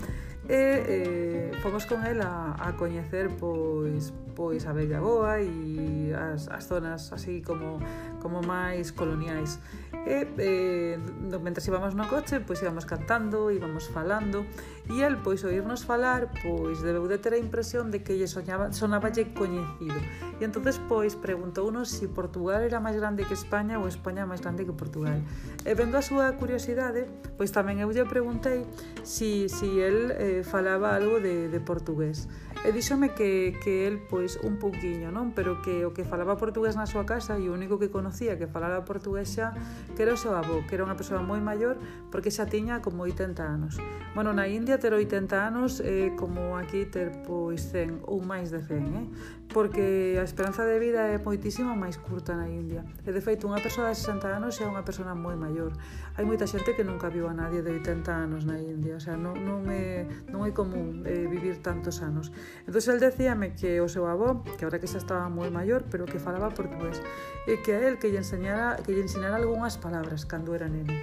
e 0.49 1.51
eh, 1.53 1.57
fomos 1.61 1.85
con 1.85 2.01
el 2.05 2.21
a, 2.21 2.57
a 2.57 2.73
coñecer 2.73 3.29
pois 3.37 4.09
pois 4.33 4.65
a 4.65 4.73
Bella 4.73 4.97
Boa 4.97 5.37
e 5.37 6.09
as, 6.17 6.49
as 6.49 6.65
zonas 6.65 7.13
así 7.13 7.45
como 7.45 7.77
como 8.17 8.41
máis 8.41 8.89
coloniais 8.89 9.61
e 10.05 10.27
eh, 10.37 10.99
mentre 11.43 11.61
íbamos 11.67 11.93
no 11.93 12.07
coche 12.07 12.39
pois 12.39 12.61
íbamos 12.61 12.85
cantando, 12.85 13.51
íbamos 13.51 13.89
falando 13.91 14.47
e 14.89 15.03
el 15.03 15.19
pois 15.21 15.43
oírnos 15.43 15.85
falar 15.85 16.31
pois 16.41 16.81
debeu 16.81 17.05
de 17.05 17.21
ter 17.21 17.35
a 17.35 17.39
impresión 17.39 17.91
de 17.91 18.01
que 18.01 18.17
lle 18.17 18.27
soñaba, 18.27 18.73
sonaballe 18.73 19.33
coñecido. 19.35 19.99
E 20.39 20.47
entonces 20.47 20.81
pois 20.89 21.13
preguntounos 21.15 21.93
se 21.93 22.05
si 22.05 22.07
Portugal 22.07 22.65
era 22.65 22.81
máis 22.81 22.97
grande 22.97 23.27
que 23.27 23.37
España 23.37 23.77
ou 23.77 23.85
España 23.85 24.25
máis 24.25 24.41
grande 24.41 24.65
que 24.65 24.73
Portugal. 24.73 25.21
E 25.67 25.71
vendo 25.77 25.99
a 25.99 26.03
súa 26.03 26.33
curiosidade 26.39 27.05
pois 27.37 27.53
tamén 27.53 27.79
eu 27.83 27.91
lle 27.93 28.07
preguntei 28.07 28.65
si, 29.05 29.51
si 29.51 29.79
el 29.79 30.11
eh, 30.17 30.41
falaba 30.41 30.97
algo 30.97 31.21
de, 31.21 31.47
de 31.51 31.59
portugués. 31.61 32.25
E 32.61 32.69
díxome 32.69 33.17
que, 33.17 33.57
que 33.63 33.89
el 33.89 33.97
pois 34.05 34.37
un 34.45 34.61
pouquiño 34.61 35.09
non? 35.09 35.33
pero 35.33 35.65
que 35.65 35.81
o 35.81 35.97
que 35.97 36.05
falaba 36.05 36.37
portugués 36.37 36.77
na 36.77 36.85
súa 36.85 37.09
casa 37.09 37.37
e 37.41 37.49
o 37.49 37.57
único 37.57 37.81
que 37.81 37.89
conocía 37.89 38.37
que 38.37 38.45
falara 38.45 38.85
portugués 38.85 39.33
xa 39.33 39.57
que 39.95 40.03
era 40.03 40.13
o 40.13 40.19
seu 40.19 40.33
avó, 40.35 40.63
que 40.67 40.75
era 40.75 40.83
unha 40.83 40.97
persoa 40.97 41.21
moi 41.21 41.39
maior 41.39 41.77
porque 42.09 42.31
xa 42.31 42.45
tiña 42.47 42.81
como 42.81 43.03
80 43.03 43.41
anos. 43.41 43.77
Bueno, 44.13 44.33
na 44.35 44.47
India 44.47 44.77
ter 44.77 44.93
80 44.93 45.33
anos 45.35 45.79
é 45.79 46.07
eh, 46.07 46.15
como 46.19 46.57
aquí 46.57 46.85
ter 46.85 47.23
pois 47.23 47.69
100 47.69 48.05
ou 48.07 48.19
máis 48.21 48.51
de 48.51 48.59
100, 48.59 48.75
eh? 48.75 49.05
porque 49.53 50.17
a 50.19 50.23
esperanza 50.23 50.65
de 50.65 50.79
vida 50.79 51.11
é 51.11 51.19
moitísimo 51.19 51.75
máis 51.75 51.99
curta 51.99 52.35
na 52.35 52.47
India. 52.47 52.87
E 53.03 53.11
de 53.11 53.21
feito, 53.21 53.47
unha 53.47 53.59
persoa 53.59 53.91
de 53.91 53.99
60 53.99 54.27
anos 54.31 54.55
é 54.59 54.65
unha 54.65 54.81
persoa 54.81 55.11
moi 55.11 55.35
maior. 55.35 55.75
Hai 56.15 56.23
moita 56.23 56.47
xente 56.47 56.71
que 56.73 56.87
nunca 56.87 57.11
viu 57.11 57.27
a 57.27 57.35
nadie 57.35 57.59
de 57.59 57.71
80 57.83 58.11
anos 58.11 58.47
na 58.47 58.57
India, 58.59 58.95
o 58.95 59.03
sea, 59.03 59.19
non, 59.19 59.35
non, 59.43 59.67
é, 59.67 60.07
non 60.31 60.47
é 60.47 60.51
común 60.55 61.03
eh, 61.03 61.27
vivir 61.27 61.59
tantos 61.59 61.99
anos. 61.99 62.31
Entón, 62.63 62.81
el 62.81 62.99
decíame 63.03 63.53
que 63.53 63.83
o 63.83 63.87
seu 63.91 64.07
avó, 64.07 64.43
que 64.57 64.63
ahora 64.63 64.79
que 64.79 64.87
xa 64.87 64.99
estaba 64.99 65.27
moi 65.27 65.51
maior, 65.51 65.83
pero 65.91 66.07
que 66.07 66.17
falaba 66.17 66.51
portugués, 66.55 67.03
e 67.47 67.59
que 67.59 67.75
a 67.75 67.79
él 67.83 67.99
que 67.99 68.09
lle 68.09 68.23
enseñara, 68.23 68.79
que 68.79 68.95
lle 68.95 69.03
enseñara 69.03 69.35
algunhas 69.35 69.75
palabras 69.75 70.23
cando 70.23 70.55
era 70.55 70.71
neno. 70.71 70.95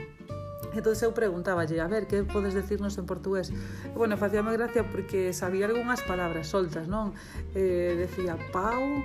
Entón 0.74 0.94
eu 1.00 1.12
preguntáballe, 1.16 1.80
a 1.80 1.88
ver, 1.88 2.06
que 2.06 2.24
podes 2.24 2.52
decirnos 2.52 2.96
en 2.98 3.06
portugués? 3.06 3.48
E, 3.50 3.96
bueno, 3.96 4.16
facíame 4.16 4.52
gracia 4.52 4.84
porque 4.84 5.32
sabía 5.32 5.66
algunhas 5.66 6.02
palabras 6.04 6.48
soltas, 6.48 6.88
non? 6.88 7.16
Eh, 7.56 7.96
decía 7.96 8.36
pau, 8.52 9.02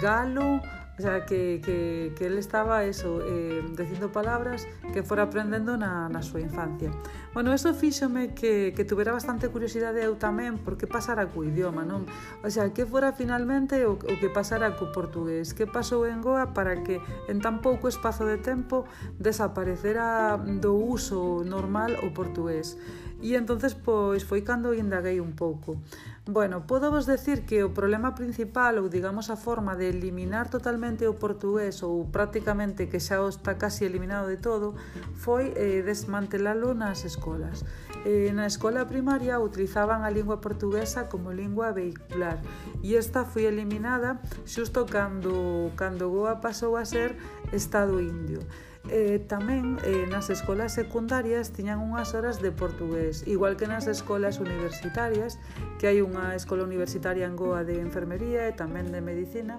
galo, 0.00 0.60
O 0.98 1.02
sea, 1.02 1.26
que, 1.26 1.60
que, 1.60 2.12
que 2.16 2.24
él 2.26 2.38
estaba 2.38 2.84
eso, 2.84 3.20
eh, 3.20 3.62
dicindo 3.76 4.12
palabras 4.12 4.66
que 4.94 5.02
fora 5.02 5.28
aprendendo 5.28 5.76
na, 5.76 6.08
na 6.08 6.24
súa 6.24 6.40
infancia. 6.40 6.88
Bueno, 7.36 7.52
eso 7.52 7.76
fíxome 7.76 8.32
que, 8.32 8.72
que 8.72 8.84
tuvera 8.88 9.12
bastante 9.12 9.52
curiosidade 9.52 10.00
eu 10.00 10.16
tamén 10.16 10.56
por 10.56 10.80
que 10.80 10.88
pasara 10.88 11.28
co 11.28 11.44
idioma, 11.44 11.84
non? 11.84 12.08
O 12.40 12.48
sea, 12.48 12.72
que 12.72 12.88
fora 12.88 13.12
finalmente 13.12 13.84
o, 13.84 14.00
o 14.00 14.14
que 14.16 14.32
pasara 14.32 14.72
co 14.80 14.88
portugués, 14.88 15.52
que 15.52 15.68
pasou 15.68 16.08
en 16.08 16.24
Goa 16.24 16.56
para 16.56 16.80
que 16.80 17.04
en 17.28 17.44
tan 17.44 17.60
pouco 17.60 17.92
espazo 17.92 18.24
de 18.24 18.40
tempo 18.40 18.88
desaparecera 19.20 20.40
do 20.40 20.72
uso 20.72 21.44
normal 21.44 22.00
o 22.00 22.16
portugués. 22.16 22.80
E 23.22 23.34
entonces 23.34 23.72
pois 23.72 24.24
foi 24.24 24.42
cando 24.44 24.76
indaguei 24.76 25.20
un 25.20 25.32
pouco. 25.32 25.80
Bueno, 26.28 26.66
podo 26.66 26.90
vos 26.90 27.06
decir 27.06 27.46
que 27.46 27.62
o 27.62 27.70
problema 27.70 28.12
principal 28.18 28.82
ou 28.82 28.90
digamos 28.90 29.30
a 29.30 29.38
forma 29.38 29.78
de 29.78 29.94
eliminar 29.94 30.50
totalmente 30.50 31.06
o 31.06 31.14
portugués 31.14 31.86
ou 31.86 32.02
prácticamente 32.10 32.90
que 32.90 32.98
xa 32.98 33.22
o 33.22 33.30
está 33.30 33.54
casi 33.56 33.86
eliminado 33.86 34.26
de 34.26 34.36
todo 34.36 34.74
foi 35.14 35.54
eh, 35.54 35.86
desmantelalo 35.86 36.74
nas 36.74 37.06
escolas. 37.06 37.62
Eh, 38.02 38.34
na 38.34 38.50
escola 38.50 38.90
primaria 38.90 39.38
utilizaban 39.38 40.02
a 40.02 40.10
lingua 40.10 40.42
portuguesa 40.42 41.06
como 41.06 41.30
lingua 41.30 41.70
vehicular 41.70 42.42
e 42.82 42.98
esta 42.98 43.22
foi 43.22 43.46
eliminada 43.46 44.18
xusto 44.44 44.82
cando, 44.84 45.70
cando 45.78 46.10
Goa 46.10 46.42
pasou 46.42 46.74
a 46.74 46.82
ser 46.82 47.14
Estado 47.54 48.02
indio 48.02 48.42
eh, 48.90 49.18
tamén 49.24 49.78
eh, 49.82 50.06
nas 50.06 50.30
escolas 50.30 50.74
secundarias 50.74 51.50
tiñan 51.50 51.82
unhas 51.82 52.14
horas 52.14 52.38
de 52.38 52.50
portugués, 52.54 53.26
igual 53.26 53.58
que 53.58 53.66
nas 53.66 53.90
escolas 53.90 54.38
universitarias, 54.38 55.38
que 55.78 55.90
hai 55.90 56.02
unha 56.02 56.34
escola 56.38 56.62
universitaria 56.62 57.26
en 57.26 57.34
Goa 57.34 57.62
de 57.66 57.82
enfermería 57.82 58.46
e 58.48 58.52
tamén 58.54 58.90
de 58.94 59.02
medicina, 59.02 59.58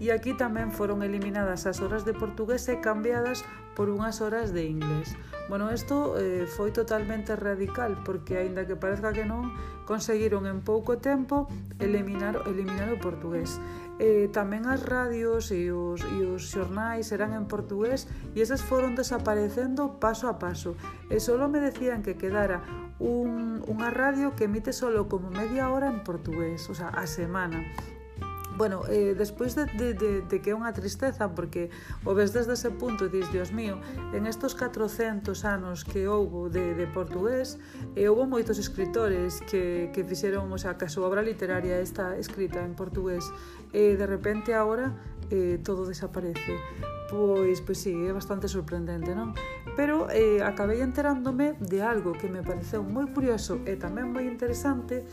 e 0.00 0.08
aquí 0.10 0.32
tamén 0.32 0.72
foron 0.72 1.04
eliminadas 1.04 1.68
as 1.68 1.84
horas 1.84 2.02
de 2.08 2.16
portugués 2.16 2.64
e 2.72 2.80
cambiadas 2.80 3.44
por 3.76 3.88
unhas 3.88 4.20
horas 4.20 4.52
de 4.52 4.68
inglés. 4.68 5.16
Bueno, 5.48 5.72
isto 5.72 6.16
eh, 6.16 6.48
foi 6.48 6.72
totalmente 6.72 7.36
radical, 7.36 8.00
porque 8.04 8.40
aínda 8.40 8.64
que 8.64 8.76
parezca 8.76 9.12
que 9.12 9.28
non, 9.28 9.52
conseguiron 9.84 10.46
en 10.46 10.62
pouco 10.62 10.96
tempo 10.96 11.50
eliminar, 11.82 12.40
eliminar 12.46 12.88
o 12.94 12.98
portugués 13.02 13.60
eh, 13.98 14.28
tamén 14.32 14.64
as 14.64 14.80
radios 14.84 15.52
e 15.52 15.68
os, 15.72 16.00
e 16.00 16.24
os 16.24 16.48
xornais 16.48 17.12
eran 17.12 17.36
en 17.36 17.44
portugués 17.44 18.08
e 18.32 18.40
esas 18.40 18.64
foron 18.64 18.96
desaparecendo 18.96 20.00
paso 20.00 20.28
a 20.28 20.40
paso. 20.40 20.78
E 21.12 21.20
solo 21.20 21.48
me 21.52 21.60
decían 21.60 22.00
que 22.00 22.16
quedara 22.16 22.64
un, 23.02 23.60
unha 23.66 23.90
radio 23.90 24.32
que 24.38 24.46
emite 24.46 24.70
solo 24.70 25.10
como 25.10 25.28
media 25.28 25.68
hora 25.68 25.90
en 25.90 26.06
portugués, 26.06 26.70
o 26.70 26.74
sea, 26.74 26.94
a 26.94 27.04
semana 27.04 27.60
bueno, 28.56 28.82
eh, 28.88 29.14
despois 29.16 29.54
de, 29.54 29.66
de, 29.66 29.94
de, 29.94 30.22
de 30.22 30.36
que 30.40 30.50
é 30.50 30.56
unha 30.56 30.72
tristeza 30.72 31.32
porque 31.32 31.72
o 32.04 32.12
ves 32.12 32.36
desde 32.36 32.54
ese 32.54 32.70
punto 32.72 33.06
e 33.06 33.10
dis, 33.10 33.28
Dios 33.32 33.50
mío, 33.52 33.80
en 34.12 34.28
estos 34.28 34.54
400 34.54 35.32
anos 35.44 35.84
que 35.84 36.08
houbo 36.08 36.48
de, 36.52 36.74
de 36.74 36.86
portugués 36.88 37.56
e 37.96 38.04
eh, 38.04 38.12
houbo 38.12 38.28
moitos 38.28 38.60
escritores 38.60 39.40
que, 39.48 39.90
que 39.90 40.04
fixeron, 40.04 40.50
o 40.52 40.58
sea, 40.58 40.76
que 40.76 40.86
a 40.86 40.92
súa 40.92 41.08
obra 41.08 41.24
literaria 41.24 41.80
está 41.80 42.16
escrita 42.18 42.60
en 42.60 42.76
portugués 42.76 43.24
e 43.72 43.92
eh, 43.92 43.96
de 43.96 44.06
repente 44.06 44.52
agora 44.52 44.92
eh, 45.32 45.56
todo 45.64 45.88
desaparece 45.88 46.56
pois, 47.12 47.60
pois 47.60 47.78
sí, 47.78 47.92
é 47.92 48.12
bastante 48.12 48.48
sorprendente, 48.48 49.12
non? 49.12 49.36
Pero 49.76 50.08
eh, 50.08 50.40
acabei 50.40 50.80
enterándome 50.80 51.60
de 51.60 51.84
algo 51.84 52.16
que 52.16 52.24
me 52.24 52.40
pareceu 52.40 52.80
moi 52.80 53.04
curioso 53.12 53.60
e 53.68 53.76
tamén 53.76 54.08
moi 54.08 54.24
interesante 54.24 55.04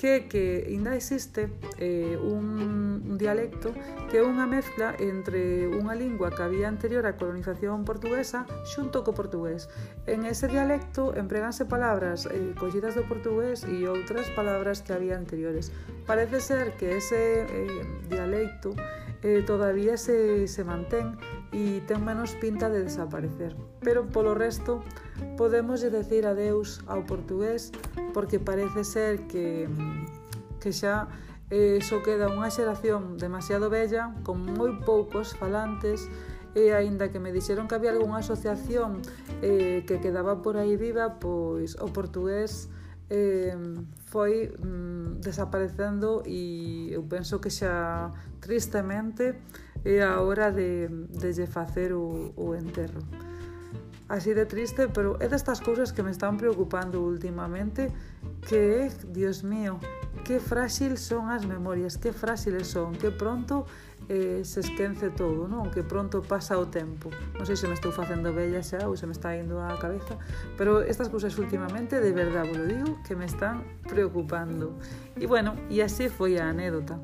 que, 0.00 0.28
que 0.28 0.64
ainda 0.66 0.96
existe 0.96 1.52
eh, 1.76 2.16
un, 2.16 3.04
un 3.04 3.18
dialecto 3.18 3.74
que 4.08 4.16
é 4.16 4.24
unha 4.24 4.48
mezcla 4.48 4.96
entre 4.96 5.68
unha 5.68 5.92
lingua 5.92 6.32
que 6.32 6.40
había 6.40 6.72
anterior 6.72 7.04
á 7.04 7.20
colonización 7.20 7.84
portuguesa 7.84 8.48
xunto 8.64 9.04
co 9.04 9.12
portugués. 9.12 9.68
En 10.08 10.24
ese 10.24 10.48
dialecto 10.48 11.12
empreganse 11.12 11.68
palabras 11.68 12.24
eh, 12.32 12.56
collidas 12.56 12.96
do 12.96 13.04
portugués 13.04 13.60
e 13.68 13.84
outras 13.84 14.32
palabras 14.32 14.80
que 14.80 14.96
había 14.96 15.20
anteriores. 15.20 15.68
Parece 16.08 16.40
ser 16.40 16.80
que 16.80 16.96
ese 16.96 17.44
eh, 17.44 17.84
dialecto 18.08 18.72
eh, 19.22 19.42
todavía 19.46 19.96
se, 19.96 20.48
se 20.48 20.64
mantén 20.64 21.16
e 21.52 21.84
ten 21.84 22.00
menos 22.04 22.32
pinta 22.38 22.70
de 22.70 22.86
desaparecer. 22.86 23.56
Pero 23.84 24.08
polo 24.08 24.32
resto, 24.34 24.80
podemos 25.36 25.82
decir 25.84 26.24
adeus 26.24 26.80
ao 26.86 27.04
portugués 27.04 27.74
porque 28.14 28.40
parece 28.40 28.84
ser 28.84 29.26
que, 29.28 29.68
que 30.62 30.70
xa 30.72 31.10
eh, 31.50 31.82
só 31.82 32.00
queda 32.00 32.30
unha 32.30 32.48
xeración 32.48 33.18
demasiado 33.18 33.68
bella 33.68 34.14
con 34.22 34.40
moi 34.46 34.72
poucos 34.86 35.34
falantes 35.34 36.06
e 36.54 36.74
aínda 36.74 37.10
que 37.10 37.22
me 37.22 37.30
dixeron 37.30 37.66
que 37.66 37.78
había 37.78 37.94
algunha 37.94 38.22
asociación 38.22 39.02
eh, 39.42 39.82
que 39.86 40.02
quedaba 40.02 40.42
por 40.42 40.58
aí 40.58 40.74
viva, 40.74 41.18
pois 41.22 41.78
o 41.78 41.90
portugués 41.90 42.70
eh, 43.10 43.54
foi 44.10 44.50
mm, 44.58 45.22
desaparecendo 45.22 46.22
e 46.26 46.90
eu 46.90 47.02
penso 47.06 47.38
que 47.38 47.48
xa 47.48 48.10
tristemente 48.42 49.38
é 49.84 50.02
a 50.02 50.20
hora 50.20 50.50
de, 50.50 50.90
de 51.08 51.30
lle 51.32 51.46
facer 51.46 51.94
o, 51.94 52.34
o 52.36 52.54
enterro. 52.58 53.00
Así 54.10 54.34
de 54.34 54.44
triste, 54.44 54.90
pero 54.90 55.14
é 55.22 55.30
destas 55.30 55.62
cousas 55.62 55.94
que 55.94 56.02
me 56.02 56.10
están 56.10 56.34
preocupando 56.34 56.98
últimamente 56.98 57.94
que 58.42 58.90
é, 58.90 58.90
Dios 59.06 59.46
mío, 59.46 59.78
que 60.26 60.42
frágil 60.42 60.98
son 60.98 61.30
as 61.30 61.46
memorias, 61.46 61.94
que 61.94 62.10
frágiles 62.10 62.66
son, 62.66 62.98
que 62.98 63.14
pronto 63.14 63.70
eh, 64.10 64.42
se 64.42 64.58
esquence 64.58 65.10
todo, 65.14 65.46
non? 65.46 65.70
Que 65.70 65.86
pronto 65.86 66.18
pasa 66.18 66.58
o 66.58 66.66
tempo. 66.66 67.14
Non 67.38 67.46
sei 67.46 67.54
se 67.54 67.70
me 67.70 67.78
estou 67.78 67.94
facendo 67.94 68.34
bella 68.34 68.58
xa 68.58 68.90
ou 68.90 68.98
se 68.98 69.06
me 69.06 69.14
está 69.14 69.38
indo 69.38 69.62
a 69.62 69.78
cabeza, 69.78 70.18
pero 70.58 70.82
estas 70.82 71.06
cousas 71.06 71.38
últimamente, 71.38 72.02
de 72.02 72.10
verdade, 72.10 72.50
vos 72.50 72.58
lo 72.58 72.66
digo, 72.66 72.90
que 73.06 73.14
me 73.14 73.30
están 73.30 73.62
preocupando. 73.86 74.74
E 75.14 75.30
bueno, 75.30 75.54
e 75.70 75.78
así 75.78 76.10
foi 76.10 76.42
a 76.42 76.50
anécdota. 76.50 76.98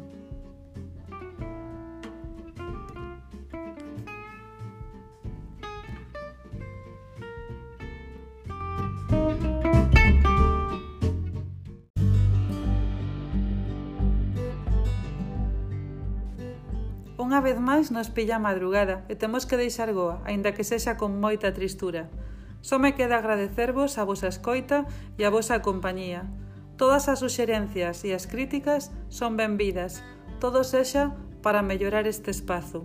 Unha 17.16 17.40
vez 17.40 17.56
máis 17.56 17.88
nos 17.88 18.12
pilla 18.12 18.36
a 18.36 18.44
madrugada 18.44 19.00
e 19.08 19.16
temos 19.16 19.48
que 19.48 19.56
deixar 19.56 19.88
Goa, 19.96 20.20
aínda 20.28 20.52
que 20.52 20.68
sexa 20.68 21.00
con 21.00 21.16
moita 21.16 21.56
tristura. 21.56 22.12
Só 22.60 22.76
me 22.76 22.92
queda 22.92 23.16
agradecervos 23.16 23.96
a 23.96 24.04
vosa 24.04 24.28
escoita 24.28 24.84
e 25.16 25.24
a 25.24 25.32
vosa 25.32 25.64
compañía. 25.64 26.28
Todas 26.76 27.08
as 27.08 27.24
suxerencias 27.24 28.04
e 28.04 28.12
as 28.12 28.28
críticas 28.28 28.92
son 29.08 29.40
benvidas. 29.40 30.04
Todo 30.44 30.60
sexa 30.60 31.16
para 31.40 31.64
mellorar 31.64 32.04
este 32.04 32.28
espazo. 32.28 32.84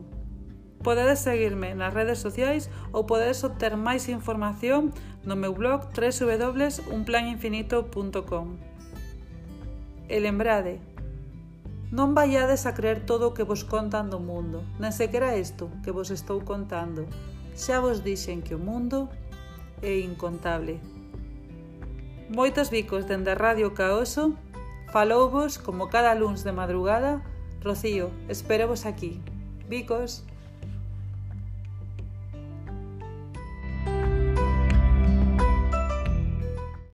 Podedes 0.79 1.19
seguirme 1.19 1.75
nas 1.75 1.91
redes 1.91 2.23
sociais 2.23 2.71
ou 2.95 3.03
podedes 3.03 3.43
obter 3.43 3.75
máis 3.75 4.07
información 4.07 4.95
no 5.27 5.35
meu 5.35 5.51
blog 5.51 5.91
www.unplaninfinito.com 5.91 8.47
E 10.07 10.17
lembrade, 10.23 10.79
Non 11.91 12.15
vaiades 12.15 12.63
a 12.63 12.71
creer 12.71 13.03
todo 13.03 13.27
o 13.27 13.35
que 13.35 13.43
vos 13.43 13.67
contan 13.67 14.07
do 14.07 14.15
mundo, 14.15 14.63
nen 14.79 14.95
sequera 14.95 15.35
isto 15.35 15.67
que 15.83 15.91
vos 15.91 16.07
estou 16.07 16.39
contando. 16.39 17.03
Xa 17.51 17.83
vos 17.83 17.99
dixen 17.99 18.39
que 18.39 18.55
o 18.55 18.63
mundo 18.63 19.11
é 19.83 19.99
incontable. 19.99 20.79
Moitos 22.31 22.71
bicos 22.71 23.03
dende 23.03 23.35
a 23.35 23.35
Radio 23.35 23.75
Caoso, 23.75 24.39
falouvos 24.87 25.59
como 25.59 25.91
cada 25.91 26.15
luns 26.15 26.47
de 26.47 26.55
madrugada, 26.55 27.19
Rocío, 27.59 28.07
espero 28.31 28.71
vos 28.71 28.87
aquí. 28.87 29.19
Bicos! 29.67 30.23